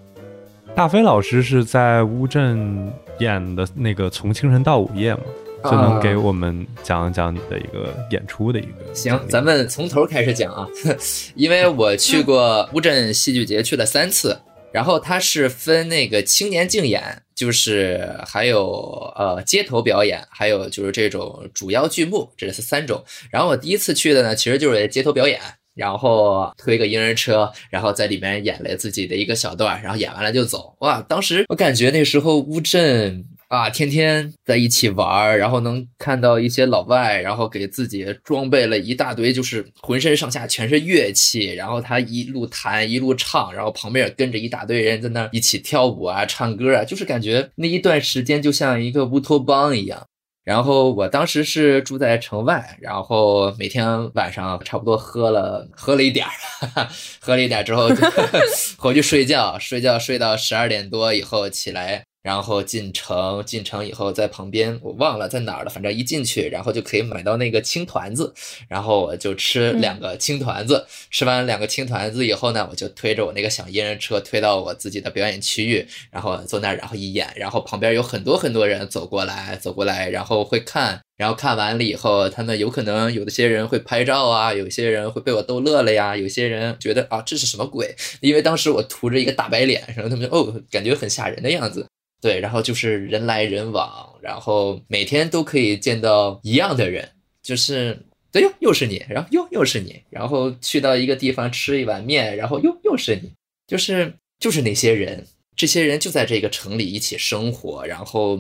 [0.74, 5.24] 大飞老师是在乌镇演的那个《从清晨到午夜》吗？
[5.65, 8.93] 就能给我们讲讲你的一个演出的一个。
[8.93, 10.67] 行，咱们从头开始讲啊，
[11.36, 14.39] 因为我去过乌镇戏剧节去了三次，
[14.71, 23.04] 然后它是分那个青年竞演，就是还有呃街头表演，还有就是这种主要剧目，这是三种。
[23.30, 25.39] 然后我第一次去的呢，其实就是街头表演。
[25.75, 30.73] 然后推个婴儿车，然后在里面演了自己的一个小段，然后演完了就走。
[30.80, 33.25] 哇，当时我感觉那时候乌镇
[33.56, 50.06] 啊，天天在一起玩儿，然后能看到一些老外，然后给自己装备了一大堆，就是浑身上下全是乐器，然后他一路弹一路唱，然后旁边也跟着一大堆人在那一起跳舞啊、唱歌啊，就是感觉那一段时间就像一个乌托邦一样。
[50.44, 56.88] 然后我当时是住在城外，然后每天晚上差不多喝了喝了一点儿，
[57.20, 57.96] 喝了一点儿之后就
[58.78, 62.04] 回去睡觉，睡觉睡到十二点多以后起来。
[62.26, 65.70] 然后进城，进城以后在旁边，我忘了在哪儿了。
[65.70, 68.34] 反正一进去，然后就可以买到那个青团子，
[68.68, 70.88] 然后我就吃两个青团子。
[71.12, 77.32] 吃完两个青团子以后呢，我就推着我那个小婴儿车推到我自己的表演区域，然后坐那儿，然后一演。
[77.36, 81.00] 然后旁边有很多很多人走过来，走过来，然后会看。
[81.18, 87.95] 然后看完了以后，他们有可能有的些人会拍照啊，有些人会被我逗乐了呀，有些人觉得啊这是什么鬼？
[88.20, 91.86] 因为当时我涂着一个大白脸，然后他们哦感觉很吓人的样子。
[92.22, 97.09] 对，然后就是人来人往，然后每天都可以见到一样的人，
[97.43, 97.99] 就是
[98.32, 103.32] 对哟，又是你，然后又又是你，然后去到一个地方吃一碗面，然后又又是你，
[103.68, 108.38] 就是就是那些人，这些人就在这个城里一起生活，然后，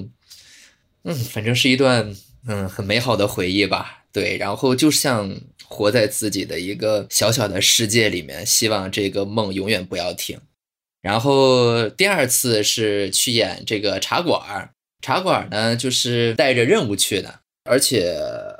[1.03, 2.15] 嗯，反正是一段
[2.47, 4.03] 嗯很美好的回忆吧。
[4.11, 10.39] 对，然后就像活在自己的一个小小的世界里面，希望这个梦永远不要停。
[11.05, 14.71] 然后第二次是去演这个茶馆儿，
[15.03, 17.41] 茶馆儿呢就是带着任务去的。
[17.67, 18.15] 而且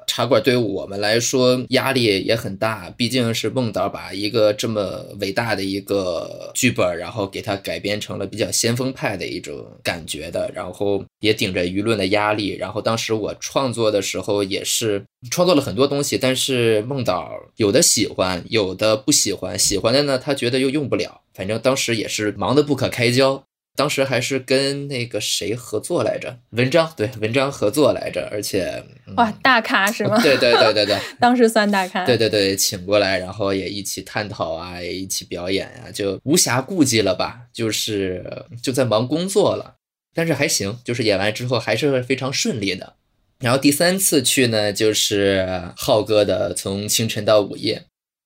[0.08, 12.56] 茶馆对于我们来说压力也很大，毕竟是孟导把一个这么伟大的一个剧本，然后给它改编成了比较先锋派的一种感觉的，然后也顶着舆论的压力。
[12.56, 23.44] 然后当时我创作的时候也是创作了很多东西，但是孟导有的喜欢，有的不喜欢，喜欢的呢他觉得又用不了，反正当时也是忙得不可开交。
[23.76, 26.38] 当时还是跟那个谁合作来着？
[26.52, 28.84] 文章对文章合作来着，而且
[29.18, 30.18] 哇，大咖是吗？
[30.22, 32.06] 对对对对对， 当时算大咖。
[32.06, 37.42] 对对对，请过来，然后也一起探讨啊，也一起表演啊，就无暇顾及了吧？
[37.54, 39.76] 就是就在忙工作了，
[40.14, 42.94] 但是还行，就是演完之后还是非常顺利的。
[43.40, 47.80] 然后第三次去呢，就是浩哥的《从清晨到午夜》。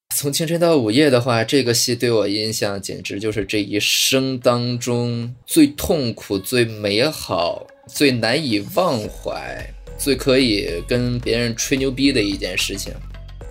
[0.16, 9.64] 从清晨到午夜的话，这个戏对我印象简直就是这一生当中最痛苦、最美好、最难以忘怀、
[9.98, 12.92] 最可以跟别人吹牛逼的一件事情。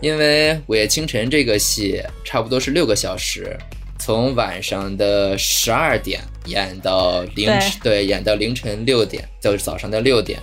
[0.01, 3.57] 因为《午夜清晨》这个戏差不多是六个小时，
[3.99, 10.39] 从晚上的十二点演到凌晨，对，演到凌晨六点，就是早上的六点。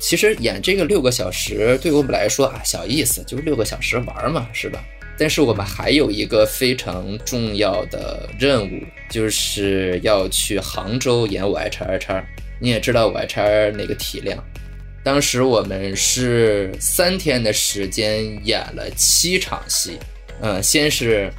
[0.00, 4.82] 其实演这个六个小时对我们来说啊，小意思，就是六个小时玩嘛，是吧？
[5.20, 12.14] 但是我们还有一个非常重要的任务，就是要去杭州演《我爱叉叉叉》。
[12.58, 13.42] 你也知道《我爱叉》
[13.72, 14.42] 那个体量，
[15.04, 19.98] 当时我们是三天的时间演了七场戏。
[20.40, 21.30] 嗯，先是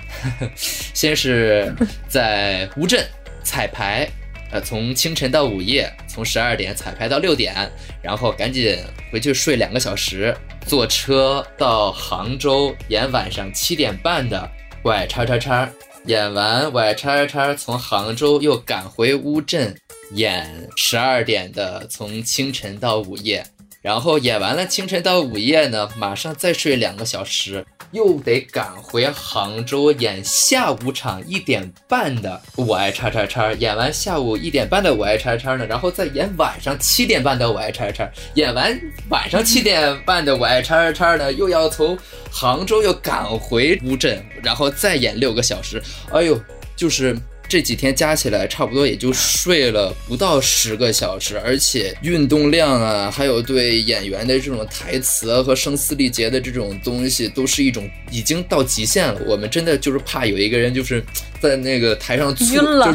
[0.94, 1.74] 先是
[2.08, 3.04] 在乌镇
[3.44, 4.08] 彩排。
[4.52, 7.72] 呃，从清晨到午夜，从十二点彩排到六点，
[8.02, 8.78] 然后赶紧
[9.12, 10.36] 回去睡两个小时，
[10.68, 14.38] 坐车到杭州演晚上七点半的
[14.84, 15.66] 《怪叉叉叉》，
[16.06, 19.74] 演完《怪叉叉叉》，从杭州又赶回乌镇
[20.14, 23.42] 演十二点的《从清晨到午夜》，
[23.82, 27.66] 然后演完了清晨到午夜呢，马上再睡两个小时。
[27.92, 38.06] 又得赶回杭州演下午场一点半的《我爱叉叉叉》，演完下午一点半的《我爱叉叉》呢，然后再演晚上七点半的《我爱叉叉》，
[38.36, 38.80] 演完
[39.10, 41.98] 晚上七点半的《我爱叉叉叉》呢，又要从
[42.32, 45.84] 杭州又赶回乌镇，然后再演六个小时。
[46.14, 46.40] 哎呦，
[46.78, 47.18] 就是。
[47.52, 59.20] 这几天加起来差不多也就睡了不到十个小时，而且运动量啊，还有对演员的这种台词和声嘶力竭的这种东西，都是一种已经到极限了。
[59.28, 61.04] 我们真的就是怕有一个人就是
[61.42, 62.86] 在那个台上猝晕了，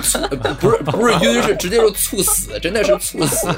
[0.59, 3.49] 不是不是晕，是直接就猝死，真的是猝死。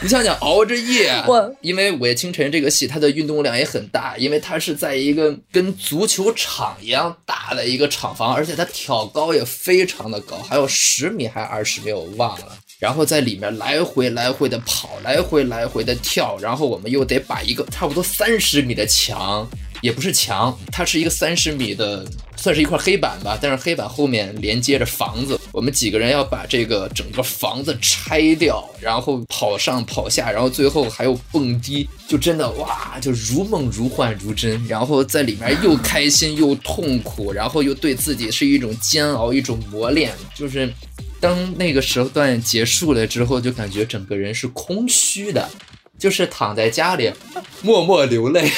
[0.00, 12.56] 你想想熬着夜，我因为《午夜清晨》这个戏，它的运动量也很大，因为它是在一个跟足球场一样大的一个厂房，而且它挑高也非常的高，还有十米还是二十米，我忘了。
[12.78, 19.50] 然后在里面来回来回的跑，来回来回的跳，然后我们又得把一个差不多三十米的墙。
[19.80, 22.04] 也不是墙，它是一个三十米的，
[22.36, 23.38] 算是一块黑板吧。
[23.40, 34.66] 但是黑板后面连接着房子，我们几个人要把这个整个房子拆掉，然后跑上跑下，然后最后还有蹦迪，就真的哇，就如梦如幻如真。
[34.66, 40.12] 然后在里面又开心又痛苦，然后又对自己是一种煎熬，一种磨练。
[40.34, 40.72] 就是
[41.20, 45.48] 当那个时段结束了之后，就感觉整个人是空虚的。
[45.98, 47.12] 就是躺在家里
[47.62, 48.48] 默默流泪，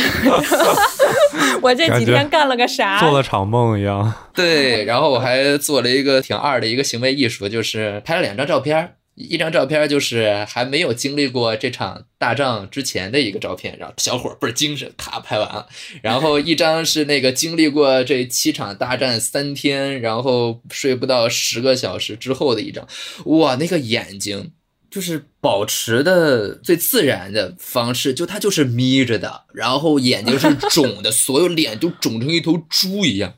[1.60, 3.00] 我这几天干了个啥？
[3.00, 4.14] 做了场梦一样。
[4.32, 15.66] 对，然后我还做了一个挺二的一个行为艺术，就是拍了两张照片，一张照片就是还没有经历过这场大仗之前的一个照片，然后小伙倍儿精神，咔拍完了。
[16.00, 22.86] 然后一张是那个经历过这七场大战三天，然后睡不到十个小时之后的一张，
[23.24, 24.52] 哇，那个眼睛。
[24.90, 33.34] 就是保持的最自然的方式，就他就是眯着的，然后眼睛是 肿的，所有脸都肿成一头猪一样，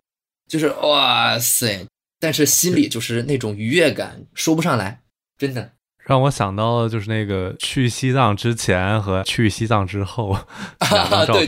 [0.49, 1.87] 就是哇塞！
[2.19, 5.03] 但是心里就是那种愉悦感说不上来，
[5.37, 5.73] 真的。
[6.13, 10.37] 让我想到了，就是那个去西藏之前和去西藏之后
[10.93, 11.47] 两张照片，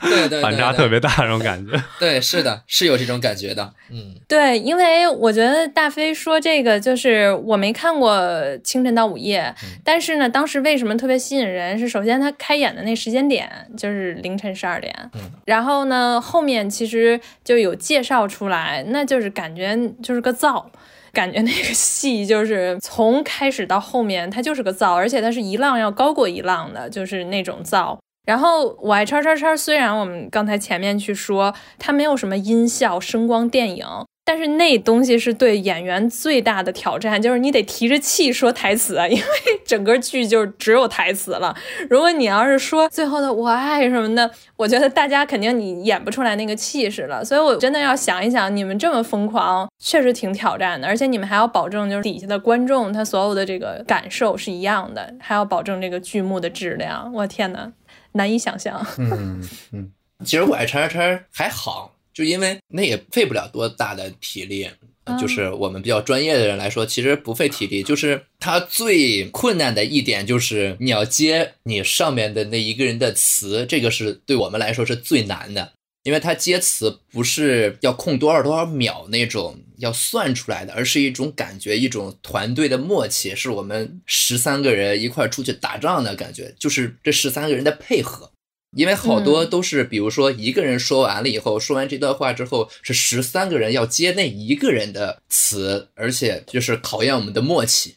[0.00, 1.78] 对对， 反差特别大那种感觉。
[2.00, 3.74] 对，是的，是有这种感觉的。
[3.90, 8.16] 嗯，对，因为我觉得大飞说这个，就是我没看过
[8.62, 11.78] 《清晨到午夜》，但是呢，当时为什么特别吸引人？
[11.78, 20.70] 是首先他开演的那时间点就是凌晨十二点，嗯，然后呢，后面其实就有介绍出来，那就是感觉就是个造。
[21.12, 27.98] 感觉那个戏就是从开始到后面，它就是个造，而且它是一浪要高过一浪的，就是那种造。
[28.24, 33.86] 然后我爱叉叉叉，虽然我们刚才前面去说它没有什么音效、声光电影。
[34.24, 39.22] 但是那东西是对演员最大的挑战，就是你得提着气说台词啊，因为
[39.66, 41.54] 整个剧就只有台词了。
[41.90, 47.24] 如果你要是说最后的“我爱”什么的，我觉得大家肯定你演不出来那个气势了。
[47.24, 50.86] 所以我真的要想一想，你们这么疯狂，确实挺挑战的。
[50.86, 57.12] 而且你们还要保证，就是底下的观众他所有的这个感受是一样的，还要保证这个剧目的质量。
[57.12, 57.72] 我天哪，
[58.12, 58.86] 难以想象。
[58.98, 59.42] 嗯
[59.72, 59.90] 嗯，
[60.24, 61.91] 其实我爱叉叉叉还好。
[62.14, 64.68] 就因为那也费不了多大的体力，
[65.20, 67.82] 就是我们比较专业的人来说，其实不费体力。
[67.82, 88.31] 就是它最困难的一点就是你要接你上面的那一个人的词，这个是对我们来说是最难的，因为他接词不是要控多少多少秒那种要算出来的，而是一种感觉，一种团队的默契，是我们十三个人一块出去打仗的感觉，就是这十三个人的配合。
[88.74, 97.96] 因为好多都是，比如说一个人说完了以后，说完这段话之后，是十三个人要接那一个人的词，而且就是考验我们的默契。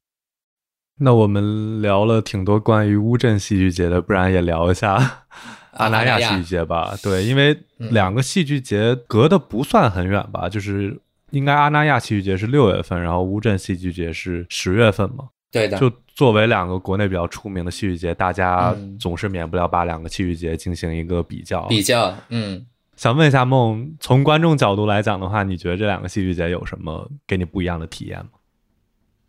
[1.00, 5.26] 那我们聊了挺多关于乌镇戏剧节的，不然也聊一下
[5.72, 6.98] 阿那亚戏剧节吧。
[7.02, 10.98] 对，因为两个戏剧节隔的不算很远吧，就是
[11.32, 15.30] 应该阿那亚戏剧节是六月份，然后乌镇戏剧节是十月份嘛。
[15.60, 21.66] 对的，就作为两个国内比较出名的戏剧节，大家总是免不了把两个戏剧节进行一个比较。
[21.68, 28.32] 比较，嗯，想问一下梦，从观众角度来讲的话，你觉得这两个戏剧节有什么给你不一样的体验吗？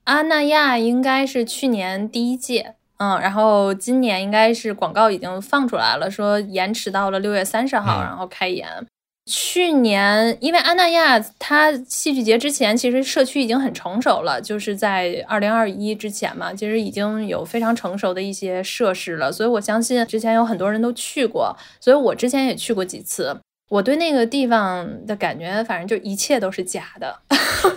[0.04, 8.68] 阿那亚应该是去年第一届，嗯，然后今年应该是广告已经放出来了，说延迟到了六月三十号，然后开演。
[9.28, 23.36] 去年，因为安那亚它戏剧节之前，其实社区已经很成熟了，就是在二零二一之前嘛，其实已经有非常成熟的一些设施了，所以我相信之前有很多人都去过，所以我之前也去过几次，
[23.68, 27.18] 我对那个地方的感觉，反正就一切都是假的，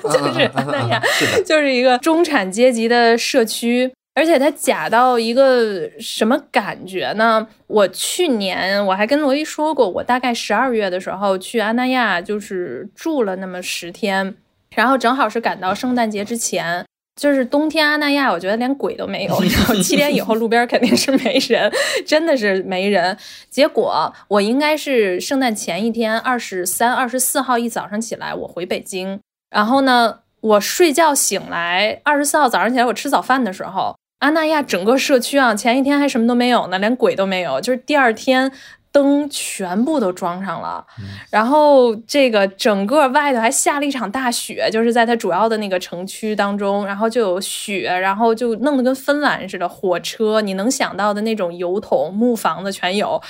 [0.04, 1.02] 就是安那亚
[1.44, 3.92] 就是一个中产阶级的社区。
[4.20, 7.48] 而且它假到一个什么感觉呢？
[7.68, 14.36] 我去年我还跟罗伊说过，我大概十二月的时候去阿那亚，就是住了那么十天，
[14.76, 21.72] 然后正好是赶到圣诞节之前，就是冬天阿那亚，我觉得连鬼都没有，然后七点以后路边肯定是没人，
[22.06, 23.18] 真的是没人。
[23.50, 33.96] 结果我应该是圣诞前一天，二十三、二十四号一早上起来，我回北京，然后呢，我睡觉醒来，二十四号早上起来我吃早饭的时候。
[34.20, 37.60] 阿那亚整个社区啊，前一天还什么都没有呢，连鬼都没有。
[37.60, 38.52] 就是第二天
[38.92, 40.86] 灯全部都装上了，
[41.30, 53.22] 然后这个整个外头还下了一场大雪，就是在它主要的那个城区当中，然后就有雪，然后就弄得跟芬兰似的，火车你能想到的那种油桶、木房子全有。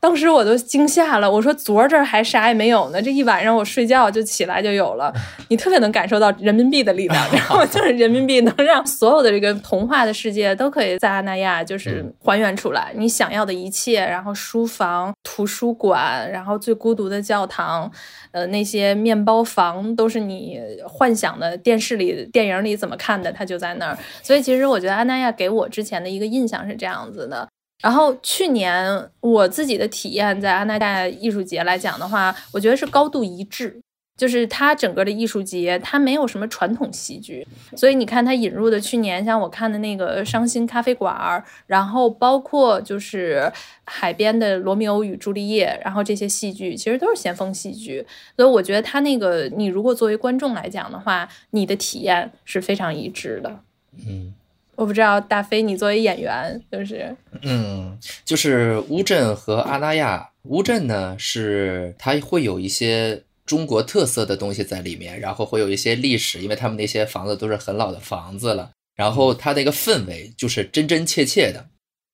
[0.00, 5.12] 当时我都惊吓了，我说昨儿这儿还啥也没有呢，这一晚上我睡觉就起来就有了。
[5.48, 17.90] 你特别能感受到人民币的力量， 然后就是人民币能让所有的这个童话的世界都可以在阿那亚就是还原出来，你想要的一切，然后书房、图书馆，然后最孤独的教堂，
[18.32, 23.98] 呃，那些面包房都是你幻想的电视里、电影里怎么看的，它就在那儿。
[24.22, 27.46] 所以其实我觉得阿那亚给我之前的一个印象是这样子的。
[27.80, 33.80] 然后去年我自己的体验在阿那亚艺术节来讲的话，我觉得是高度一致，
[34.16, 43.50] 就是它整个的艺术节它没有什么传统戏剧，所以你看它引入的去年像我看的那个伤心咖啡馆，然后包括就是
[43.86, 48.04] 海边的罗密欧与朱丽叶，然后这些戏剧其实都是先锋戏剧，
[48.36, 53.60] 所以我觉得它那个你如果作为观众来讲的话，你的体验是非常一致的，
[54.06, 54.34] 嗯。
[54.80, 60.30] 我不知道大飞，你作为演员，就是，嗯，就是乌镇和阿那亚。
[60.44, 71.66] 乌镇呢，是它会有一些中国特色的东西在里面，然后会有一些历史，因为他们那些房子都是很老的房子了，然后它那个氛围就是真真切切的。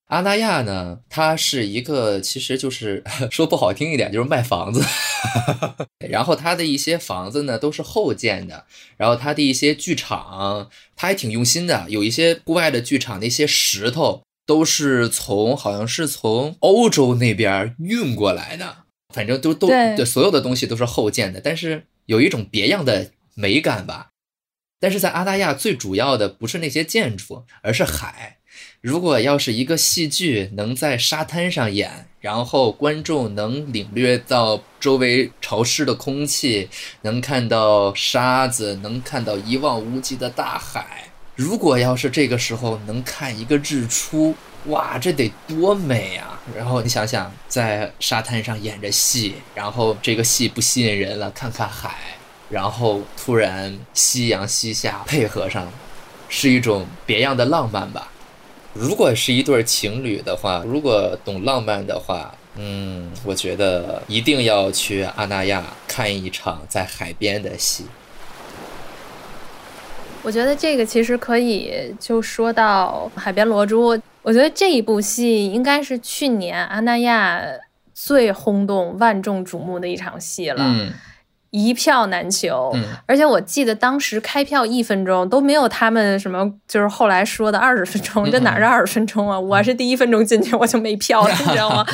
[0.07, 4.81] 阿那亚呢，它是一个，其实就是 说不好听一点，就是卖房子。
[6.09, 8.67] 然后它的一些房子呢，都是后建的。
[8.97, 11.87] 然后它的一些剧场，它还挺用心的。
[11.89, 18.85] 有一些户外的剧场，那些石头都是从好像是从欧洲那边运过来的。
[19.13, 24.11] 反正都都对，所有的东西都是后建的，但是有一种别样的美感吧。
[24.79, 28.36] 但是在阿那亚，最主要的不是那些建筑，而是海。
[28.87, 36.69] 如果要是一个戏剧能在沙滩上演，然后观众能领略到周围潮湿的空气，
[37.03, 41.09] 能看到沙子，能看到一望无际的大海。
[41.35, 44.33] 如果要是这个时候能看一个日出，
[44.67, 46.41] 哇，这得多美啊！
[46.57, 51.97] 然后你想想，在沙滩上演着戏，然后这个戏不吸引人了，看看海，
[52.49, 55.73] 然后突然夕阳西下，配合上，
[56.29, 58.13] 是一种别样的浪漫吧。
[58.79, 67.85] 如果是一对情侣的话，如果懂浪漫的话，嗯，我觉得一定要去阿那亚看一场在海边的戏。
[70.23, 77.41] 我觉得这个其实可以就说到《海边罗珠》，我觉得这一部戏应该是去年阿那亚
[77.95, 80.65] 最轰动、万众瞩目的一场戏了。
[80.65, 80.93] 嗯。
[81.65, 82.71] 一票难求，
[83.07, 89.39] 而且我记得当时开票一分钟都没有他们什么，就是后来说的二十分钟，这哪是二十分钟啊？
[89.39, 91.87] 我是第一分钟进去我就没票了， 你知道吗？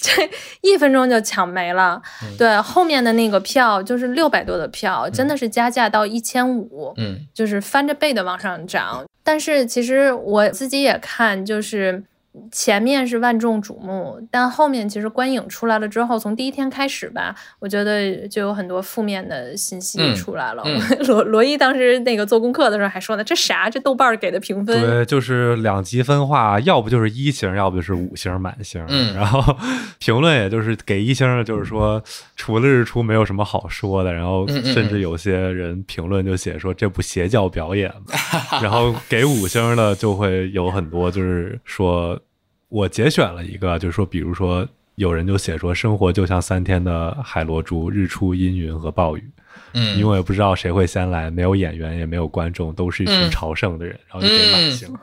[0.00, 0.30] 这
[0.62, 2.00] 一分钟就抢没了。
[2.38, 9.04] 对，后面的那个票就是六百多的票，真的是加价到一千五，嗯，就是翻着倍的往上涨。
[9.22, 12.04] 但是其实我自己也看，就是。
[12.52, 20.62] 前面是万众瞩目，但后面其实观影出来了之后，从第一天开始吧，我觉得就有很多负面的信息出来了。
[21.08, 23.68] 罗罗伊当时那个做功课的时候还说呢，这啥？
[23.68, 24.80] 这豆瓣给的评分？
[24.80, 28.80] 对，就是两极分化，要不就是一星，要不就是五星满星。
[28.88, 29.56] 嗯，然后
[29.98, 32.00] 评论也就是给一星的，就是说
[32.36, 34.12] 除了日出没有什么好说的。
[34.12, 37.92] 然后甚至有些人评论就写说这部邪教表演。
[38.62, 42.19] 然后给五星的就会有很多，就是说。
[42.70, 49.30] 我节选了一个，就是说，比如说，有人就写说，生活就像三天的海螺珠，日出阴云和暴雨。
[49.74, 54.96] 嗯，因为也不知道谁会先来，没有演员，也没有观众，都是一群朝圣的人，然后就给满星。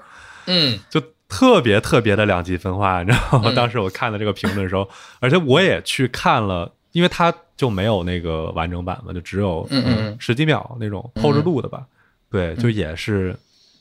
[0.45, 3.51] 嗯，就特别特别的两极分化，你知道吗？
[3.53, 4.89] 当时我看的这个评论的时候，
[5.19, 11.85] 而且我也去看了，因为他就没有那个完整版嘛，就只有嗯十几秒那种偷着录的吧。
[12.31, 13.35] 对，就也是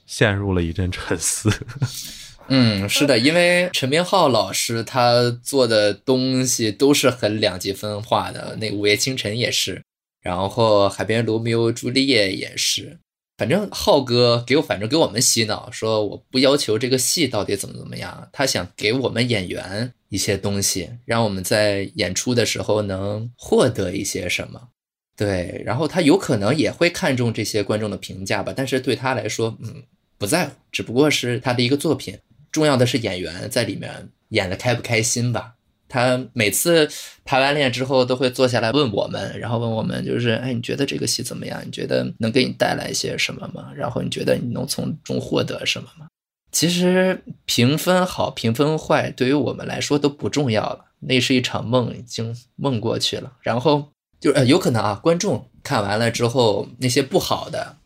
[0.07, 1.49] 陷入了一阵沉思。
[2.49, 9.83] 嗯，是的，因为陈明昊老师他做的东西都是很两极分化的，那《午夜清晨》也是，
[10.23, 12.99] 然后《海边罗密欧朱丽叶》也是，
[13.37, 24.69] 反正浩哥给我反正给我们洗脑，说我不要求这个戏到底怎么怎么样，他想给我们演员一些东西，让我们在演出的时候能获得一些什么。
[25.17, 29.83] 对，然后他有可能也会看重这些观众的评价吧，但是对他来说，嗯，
[30.17, 32.17] 不在乎，只不过是他的一个作品。
[32.57, 35.53] 重要的是演员在里面演的开不开心吧？
[35.87, 36.89] 他每次
[37.23, 41.63] 排完练之后都会坐下来问我们，然后问我们就是，哎，你觉得这个戏怎么样？
[41.67, 43.71] 你觉得能给你带来一些什么吗？
[43.77, 46.07] 然后你觉得你能从中获得什么吗？
[46.51, 50.87] 其实评分好，评分坏，对于我们来说都不重要了。
[51.01, 53.31] 那是一场梦，已经梦过去了。
[53.43, 57.77] 然后就呃，有可能啊，观众看完了之后那些不好的。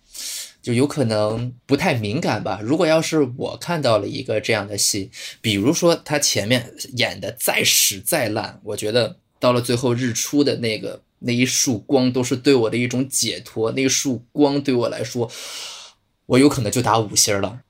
[0.62, 2.60] 就有可能不太敏感吧。
[2.62, 13.72] 如果要是我看到了一个这样的戏，比如说他前面演的再屎再烂，我觉得到了最后日出的那个那一束光都是对我的一种解脱。
[13.72, 15.30] 那一束光对我来说，
[16.26, 17.60] 我有可能就打五星了。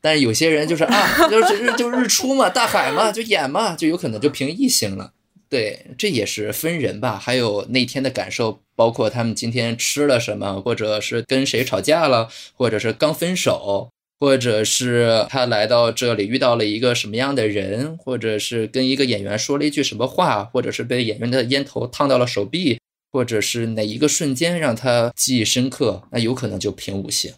[0.00, 5.14] 但是有些人就是啊，就是日就日出嘛，大海嘛，就演嘛，就有可能就评一星了。
[5.48, 7.18] 对，这也是分人吧。
[7.18, 22.78] 还有那天的感受，包括他们今天吃了什么，或者是跟谁吵架了，或者是刚分手，或者是他来到这里遇到了一个什么样的人，或者是跟一个演员说了一句什么话，或者是被演员的烟头烫到了手臂，
[23.12, 27.32] 或者是哪一个瞬间让他记忆深刻，那有可能就评五星。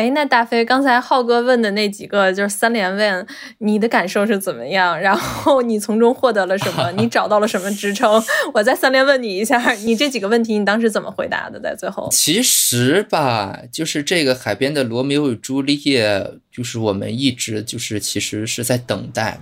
[0.00, 3.26] 哎，那大飞，刚才浩哥问的那几个就是三连问，
[3.58, 4.98] 你的感受是怎么样？
[4.98, 6.90] 然后你从中获得了什么？
[6.92, 8.10] 你找到了什么支撑？
[8.54, 11.60] 我再三连问你一下，你这几个问题你当时怎么回答的？
[11.60, 19.38] 在最后，其实吧，就是这个海边的罗密欧与朱丽叶，就是我们一直就是其实是在等待，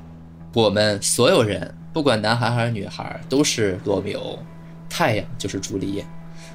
[0.55, 4.37] 我们所有人，不管男孩还是女孩，都是罗密欧，
[4.91, 6.05] 太阳就是朱丽叶，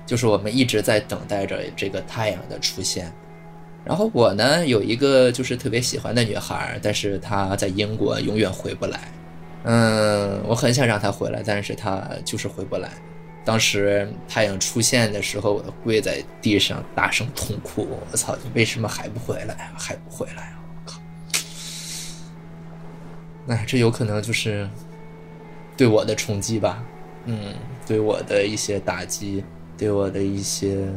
[0.06, 3.10] 就是我们一直在等待着这个太阳的出现。
[3.86, 9.00] 然后我呢有一个就是特别喜欢的女孩，但是她在英国永远回不来。
[9.64, 12.90] 嗯，我很想让她回来，但是她就是回不来。
[13.46, 17.86] 当时太阳出现的时候，我跪在地上大声痛哭。
[18.10, 19.70] 我操，你为什么还不回来？
[19.78, 20.54] 还不回来！
[20.86, 21.02] 我靠！
[23.48, 24.70] 哎，这有可能就是
[25.76, 26.82] 对我的冲击吧？
[27.26, 27.54] 嗯，
[27.86, 29.44] 对我的一些打击，
[29.78, 30.88] 对我的一些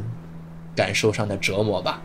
[0.73, 2.01] 感受上的折磨吧。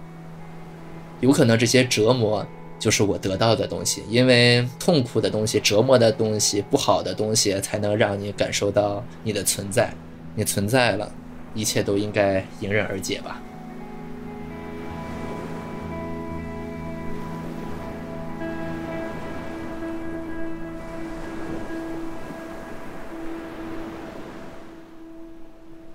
[1.22, 2.46] 有可能这些折磨
[2.78, 4.02] 就是我得到的东西。
[4.10, 9.90] 因为痛苦的东西、折磨的东西、不好的东西，才能让你感受到你的存在。
[10.34, 11.10] 你存在了，
[11.54, 13.40] 一切都应该迎刃而解吧。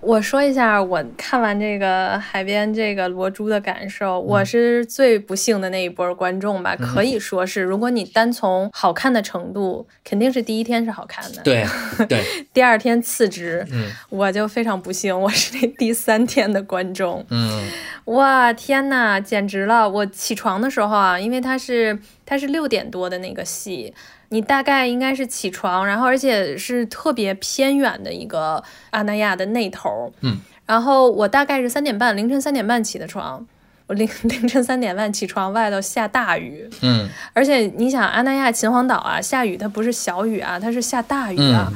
[0.08, 11.66] 我说一下我看完这个海边这个罗珠的感受，我是最不幸的那一波观众吧，可以说是，如果你单从好看的程度，肯定是第一天是好看的，对
[12.08, 17.68] 对， 第二天次之，嗯，我就非常不幸，我是那第三天的观众，嗯，
[18.06, 19.90] 哇天呐，简直了！
[19.90, 23.94] 我起床的时候啊，因为它是它是六点多的那个戏。
[24.30, 33.46] 你大概应该是起床，然后而且是特别偏远的一个阿那亚的那头，嗯，然后我大概是三点半，凌晨三点半起的床，
[33.88, 41.72] 我凌 凌晨三点半起床，外头下大雨，嗯，而且你想阿那亚秦皇岛啊，下雨它不是小雨啊，它是下大雨啊，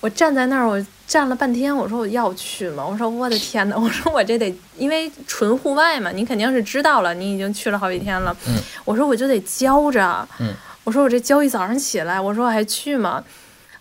[0.00, 2.84] 我站在那儿，我站了半天，我说我要去吗？
[2.84, 10.52] 我说我的天呐， 我说我这得因为纯户外嘛，你肯定是知道了，你已经去了好几天了，嗯，我说我就得浇着，嗯。
[10.84, 13.22] 我说我这交易早上起来，我说我还去吗？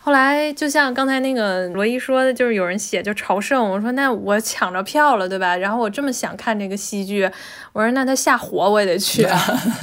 [0.04, 3.70] 后来就像刚才那个罗伊说的，就是有人写就朝圣。
[3.70, 5.56] 我说那我抢着票了，对吧？
[5.56, 7.30] 然后我这么想看这个戏剧，
[7.72, 9.40] 我说那他下火我也得去啊。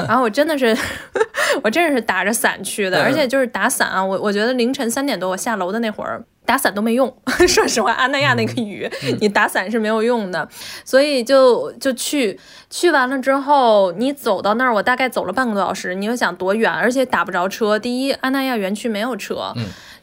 [0.09, 0.77] 然后我真的是，
[1.63, 4.05] 我真的是打着伞去的，而且就是打伞啊。
[4.05, 6.25] 我我觉得凌晨三点多我下楼的那会儿。
[6.49, 7.15] 打伞都没用，
[7.47, 8.91] 说实话，安那亚那个雨，
[9.21, 10.49] 你打伞是没有用的，
[10.83, 12.41] 所以就就去
[12.71, 15.95] 去完了之后，你走到那儿，我大概走了半个多小时。
[15.95, 17.79] 你又想多远，而且打不着车。
[17.79, 19.53] 第一，安那亚园区没有车；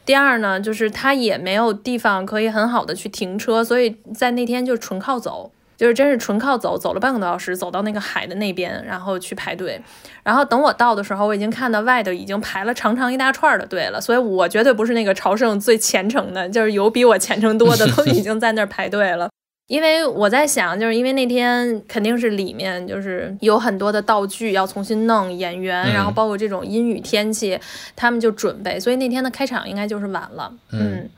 [0.04, 5.50] 第二呢，就是它也没有地方可以很好的去停车，所以在那天就纯靠走。
[5.76, 9.80] 就是真是纯靠走，走了半个多小时，走到那个海的那边，然后去排队。
[10.22, 14.00] 然后等我到的时候，我已经看到外头已经排了长长一大串的队了。
[14.00, 19.28] 所以我绝对不是那个朝圣最虔诚的，就是有比我虔诚多的都已经在那儿排队了。
[19.68, 27.58] 因为我在想，就是因为那天肯定是里面就是有很多的道具要重新弄，演员，然后包括这种阴雨天气，
[27.96, 30.52] 他们就准备，所以那天的开场应该就是晚了。
[30.70, 31.10] 嗯。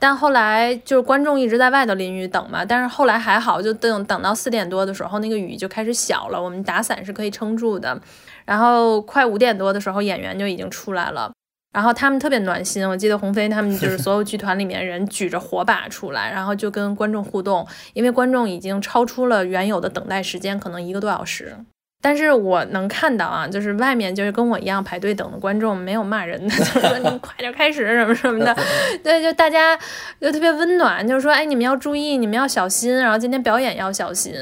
[0.00, 8.00] 但后来就是观众一直在外头淋雨等嘛，但是后来还好，就等等到四点多的时候，那个雨就开始小了，我们打伞是可以撑住的。
[8.44, 11.32] 然后快五点多的时候，演员就已经出来了，
[11.72, 12.88] 然后他们特别暖心。
[12.88, 21.56] 我记得鸿飞他们就是所有剧团里面人举着火把出来，然后就跟观众互动，因为观众已经超出了原有的等待时间，可能一个多小时。
[22.00, 28.56] 但是我能看到啊，就是外面就是跟我一样排队等的观众没有骂人的， 就是说你们快点开始什么什么的，
[29.02, 29.76] 对，就大家
[30.20, 34.32] 就特别温暖，就是说哎你们要注意，你们要小心，然后今天表演要小心，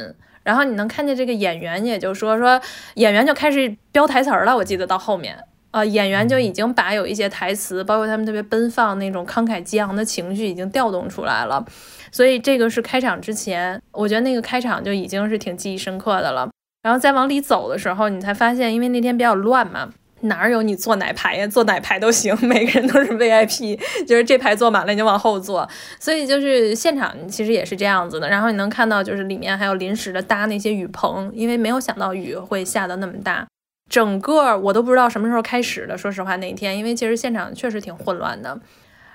[0.42, 2.60] 然后你能看见这个演员也就说说
[2.94, 5.36] 演员就开始飙台词儿了，我记得到后面。
[5.72, 11.62] 啊演员就已经把有一些台词，包括他们特别奔放那种慷慨激昂的情绪已经调动出来了，
[12.10, 16.48] 所以这个是开场之前，我觉得那个开场就已经是挺记忆深刻的了。
[16.86, 19.88] 然后再往里走的时候，你才发现，因为那天比较乱嘛，
[20.20, 21.44] 哪儿有你坐哪排呀？
[21.44, 23.76] 坐哪排都行， 每个人都是 VIP，
[24.06, 25.68] 就是这排坐满了你就往后坐。
[25.98, 28.28] 所以就是现场其实也是这样子的。
[28.28, 33.44] 然后你能看到，就是里面还有临时的搭那些雨棚，因为没有想到雨会下的那么大。
[33.90, 38.56] 整个我都不知道什么时候开始的，说实话那天，因为其实现场确实挺混乱的。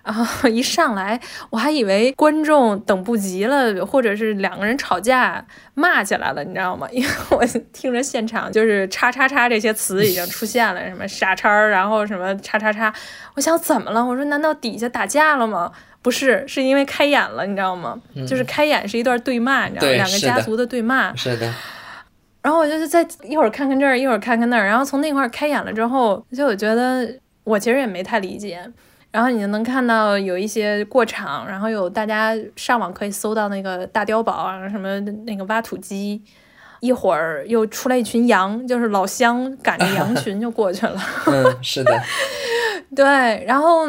[0.03, 6.87] 然 后一上来，我还以为观众等不及了，或者是两个人吵架骂起来了，你知道吗？
[6.93, 12.91] 因为我听着现场就是“叉叉叉”这些词已经出现了，什么傻叉儿，然后什么“叉叉叉”，
[13.35, 14.03] 我想怎么了？
[14.03, 15.71] 我说难道底下打架了吗？
[16.01, 17.99] 不是，是因为开演了，你知道吗？
[18.27, 19.93] 就是开演是一段对骂，你知道吗？
[19.93, 21.15] 两个家族的对骂。
[21.15, 21.53] 是的。
[22.41, 27.07] 然后我就是在一会儿看看这儿，一会儿看看那儿，然后从那块儿开演了之后，就我觉得
[27.43, 28.67] 我其实也没太理解。
[29.11, 36.21] 然后你就能看到有一些过场，然后有大家上网可以搜到那个大碉堡啊，什么那个挖土机，
[36.79, 40.99] 一会儿又出来一群羊，就是老乡赶着羊群就过去了。
[41.27, 42.01] 嗯，是的，
[42.95, 43.87] 对，然后。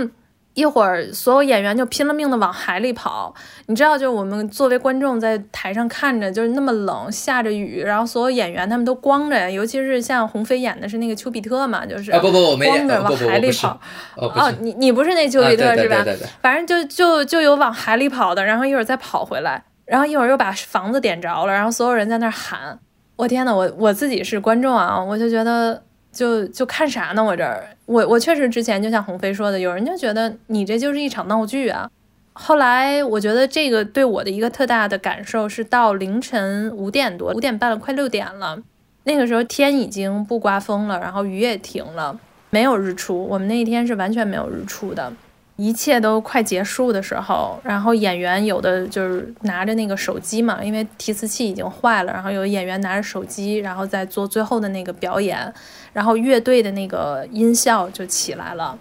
[0.54, 3.34] 一会儿，所有演员就拼了命的往海里跑。
[3.66, 13.80] 你知道，就是我们作为观众在台上看着，就是那么冷，下着雨，然后所有演员他们都光着，尤其是像鸿飞演的是那个丘比特嘛，就是不不，我没光着往海里跑。
[14.16, 16.04] 哦，你你不是那丘比特是吧？
[16.42, 22.78] 反正就就就有往海里跑的，然后一会儿再跑回来，然后一会儿又把房子点着了，然后所有人在那喊。
[23.16, 25.82] 我天呐，我我自己是观众啊，我就觉得。
[26.12, 27.24] 就就看啥呢？
[27.24, 31.90] 我这儿，我我确实之前就像鸿飞说的，有人就觉得你这就是一场闹剧啊。
[32.34, 38.58] 后来我觉得这个对我的一个特大的感受是，到凌晨五点多，五点半了，快六点了，
[39.04, 42.18] 那个时候天已经不刮风了，然后雨也停了，
[42.50, 43.26] 没有日出。
[43.26, 45.12] 我们那一天是完全没有日出的。
[45.56, 55.52] 一切都快结束的时候，然后演员有的就是拿着那个手机嘛，因为提词器已经坏了，然后有演员拿着手机，然后在做最后的那个表演，
[55.92, 58.76] 然后乐队的那个音效就起来了，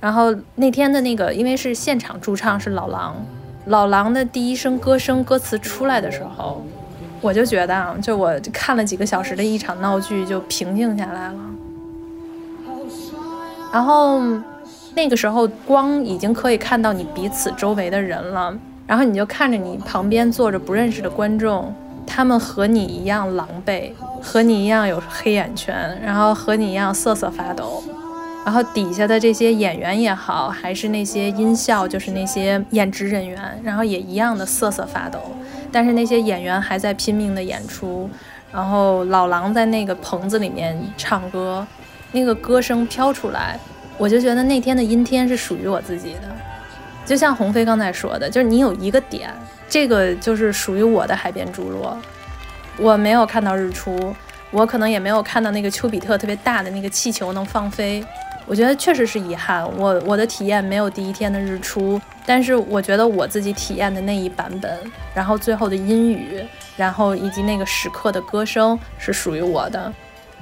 [0.00, 3.16] 然后那天的那个因为是现场驻唱是老狼，
[3.66, 6.64] 老狼的第一声歌声歌词出来的时候，
[7.20, 11.40] 我就觉得啊，就我看了几个小时的一场闹剧就平静下来了，
[13.72, 14.22] 然后。
[14.94, 18.54] 那个时候光已经可以看到你彼此周围的人了，
[18.86, 21.74] 然后你就看着你旁边坐着不认识的观众，
[22.06, 27.82] 他们和你一样狼狈，和你一样有黑眼圈，然后和你一样瑟瑟发抖，
[28.44, 35.18] 然后底下的这些演员也好，还是那些音效，就是那些演职人员，然后也一样的瑟瑟发抖，
[35.72, 38.10] 但是那些演员还在拼命的演出，
[38.52, 41.66] 然后老狼在那个棚子里面唱歌，
[42.12, 43.58] 那个歌声飘出来。
[44.02, 46.22] 我就觉得那天的阴天是属于我自己的，
[47.06, 49.30] 就像鸿飞刚才说的，就是你有一个点，
[49.68, 51.96] 这个就是属于我的海边侏罗。
[52.78, 54.12] 我没有看到日出，
[54.50, 58.04] 我可能也没有看到那个丘比特特别大的那个气球能放飞。
[58.44, 64.76] 我觉得确实是遗憾，我我的体验没有第一天的日出，但是我觉得我自己体验的那一版本，
[65.14, 66.44] 然后最后的阴雨，
[66.76, 69.92] 然后以及那个时刻的歌声是属于我的，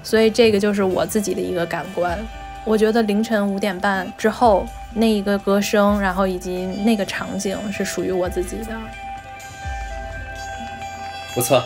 [0.02, 2.18] 所以这个就是我自己的一个感官。
[2.64, 8.76] 我觉得凌晨五点半之后那一个歌声，然后以及那个场景是属于我自己的。
[11.34, 11.62] 不错，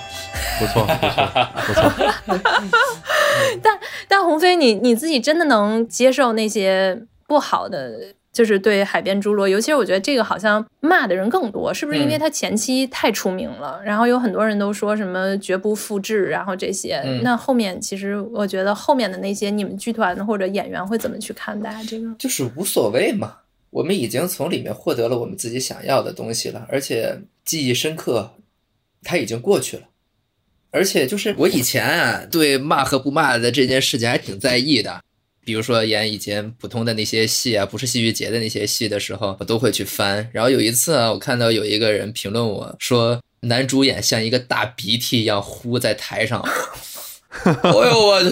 [0.58, 1.90] 不错，不错，
[2.26, 2.50] 不错。
[3.62, 8.14] 但但鸿飞，你你自己真的能接受那些不好的？
[8.34, 13.80] 就是对海边侏罗，尤其是我觉得这个好像骂的人更多，是不是因为他前期太出名了？
[13.84, 17.00] 然后有很多人都说什么绝不复制，然后这些。
[17.22, 22.12] 那后面其实我觉得后面的那些你们剧团或者演员会怎么去看待这个？
[22.18, 23.36] 就是无所谓嘛，
[23.70, 28.34] 我们已经从里面获得了我们自己想要的东西了，而且记忆深刻，
[29.04, 29.84] 它已经过去了。
[30.72, 35.00] 而且就是我以前啊，对骂和不骂的这件事情还挺在意的。
[35.44, 40.28] 比如说演以前普通的那些戏啊，不是戏剧节的那些戏的时候，我都会去翻。
[40.32, 46.42] 然后有一次啊，我看到有一个人评论我说，男主演像一个大鼻涕一样呼在台上。
[47.44, 48.30] 哎呦我去，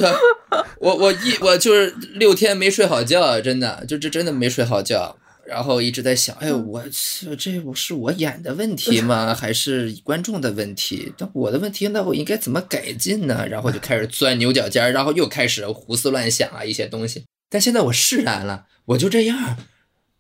[0.79, 5.17] 我我一我就是六天没睡好觉，真的就这真的没睡好觉。
[5.45, 9.35] 然后一直在想，哎，我这这不是我演的问 题吗？
[9.35, 11.13] 还是观众的问题？
[11.19, 13.47] 但我的问题，那我应该怎么改进呢？
[13.49, 17.25] 然后就开始钻牛角尖，然后又开始胡思乱想啊，一些东西。
[17.51, 19.59] 但现在我释然了，我就这样。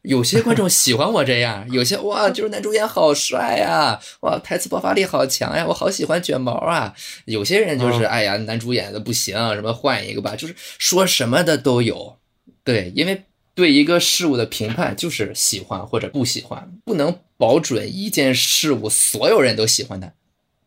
[0.02, 6.92] 有些观众喜欢我这样，有些哇，就是男主演好帅呀，哇，台词爆发力好强呀，我好喜欢卷毛啊。
[7.26, 12.16] 有些人就是，哎呀，男主演的不行，什么换一个吧，就是说什么的都有。
[12.64, 13.24] 对，因为。
[13.54, 20.12] 对一个事物的评判就是喜欢或者不喜欢，不能保准一件事物所有人都喜欢它，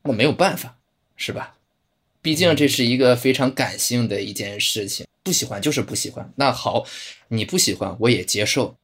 [0.04, 0.78] 那没有办法，
[1.16, 1.56] 是吧？
[2.22, 6.32] 毕竟这是一个非常感性的一件事情，不喜欢就是不喜欢。
[6.36, 6.86] 那好，
[7.28, 8.76] 你不喜欢我也接受。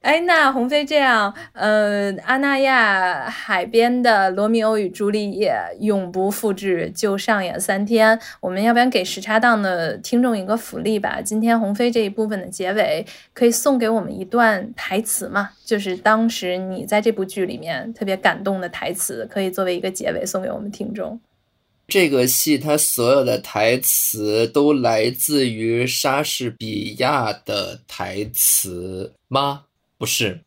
[0.00, 8.18] 哎，那鸿飞这样，呃，阿那亚海边的《罗密欧与朱丽叶》永不复制，就上演三天。
[8.40, 11.20] 我们要不然给时差档的听众一个福利吧？
[11.20, 15.50] 今天鸿飞这一部分的结尾可以送给我们一段台词嘛？
[15.66, 21.20] 就是当时你在这部剧里面特别感动的台词，可以作为一个结尾送给我们听众。
[21.88, 29.64] 这个戏它所有的台词都来自于莎士比亚的台词吗？
[30.00, 30.40] 不是，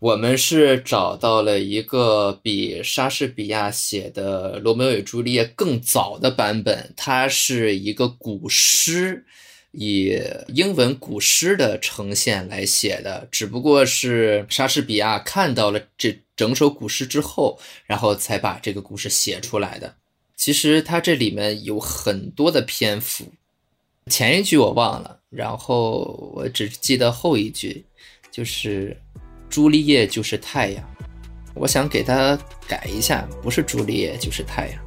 [0.00, 9.24] 我们是找到了一个比莎士比亚写的《罗密欧与朱丽叶》更早的版本，它是一个古诗，
[9.70, 13.28] 以英文古诗的呈现来写的。
[13.30, 19.94] 只不过是莎士比亚看到了这整首古诗之后，然后才把这个故事写出来的。
[20.34, 23.26] 其实它这里面有很多的篇幅，
[24.10, 27.84] 前一句我忘了，然后我只记得后一句。
[28.36, 28.94] 就是
[29.48, 30.84] 朱丽叶就是太阳，
[31.54, 34.78] 我想给它改一下，不是朱丽叶就是太阳，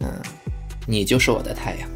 [0.00, 0.20] 嗯，
[0.84, 1.88] 你就是我的太阳。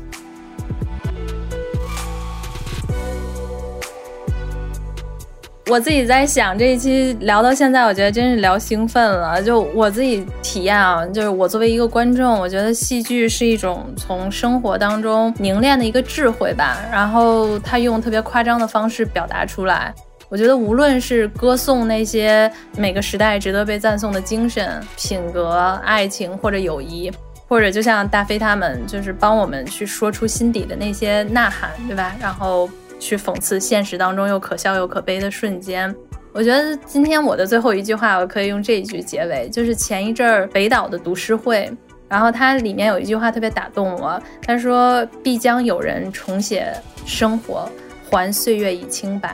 [5.66, 9.42] 我自己在想这一期聊到现在，我觉得真是聊兴奋了。
[9.42, 19.92] 就我自己体验啊，就是我作为一个观众，我觉得戏剧是一种从生活当中凝练的一个智慧吧，然后他用特别夸张的方式表达出来。
[20.32, 27.12] 我觉得无论是歌颂那些每个时代值得被赞颂的精神、品格、爱情或者友谊，
[27.46, 32.16] 或者就像大飞他们，就是帮我们去说出心底的那些呐喊，对吧？
[32.18, 32.66] 然后
[32.98, 35.94] 去讽刺现实当中又可笑又可悲的瞬间。
[36.32, 41.70] 我觉得今天我的最后一句话，我可以用这一句结尾，就是前一阵儿北岛的读诗会，
[42.08, 46.72] 然后它里面有一句话特别打动我，他说：“必将有人重写
[47.04, 47.70] 生活，
[48.08, 49.28] 还岁月以清白；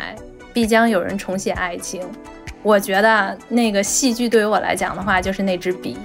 [0.59, 2.03] 必将有人重写爱情。”
[2.65, 5.97] 我觉得那个戏剧对于我来讲的话，就是那支笔。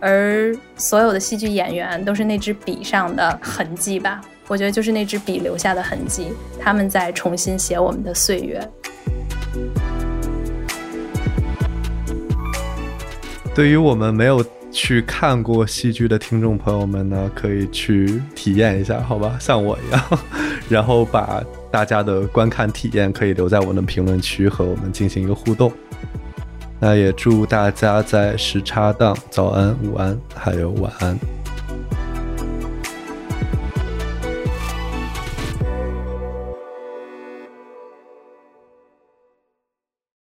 [0.00, 4.20] 而所有的戏剧演员都是那支笔上的痕迹吧？
[4.48, 8.68] 我觉得就是那支笔留下的痕迹，他们在重新写我们的岁月。
[13.54, 19.36] 对于我们没有去看过戏剧的听众朋友们呢，可以去体验一下，好吧？
[19.38, 20.02] 像我一样，
[20.68, 21.40] 然后把
[21.72, 25.72] 大家的观看体验可以留在我们的评论区和我们进行一个互动。
[26.78, 31.18] 那也祝大家在时差档早安、午安，还有晚安。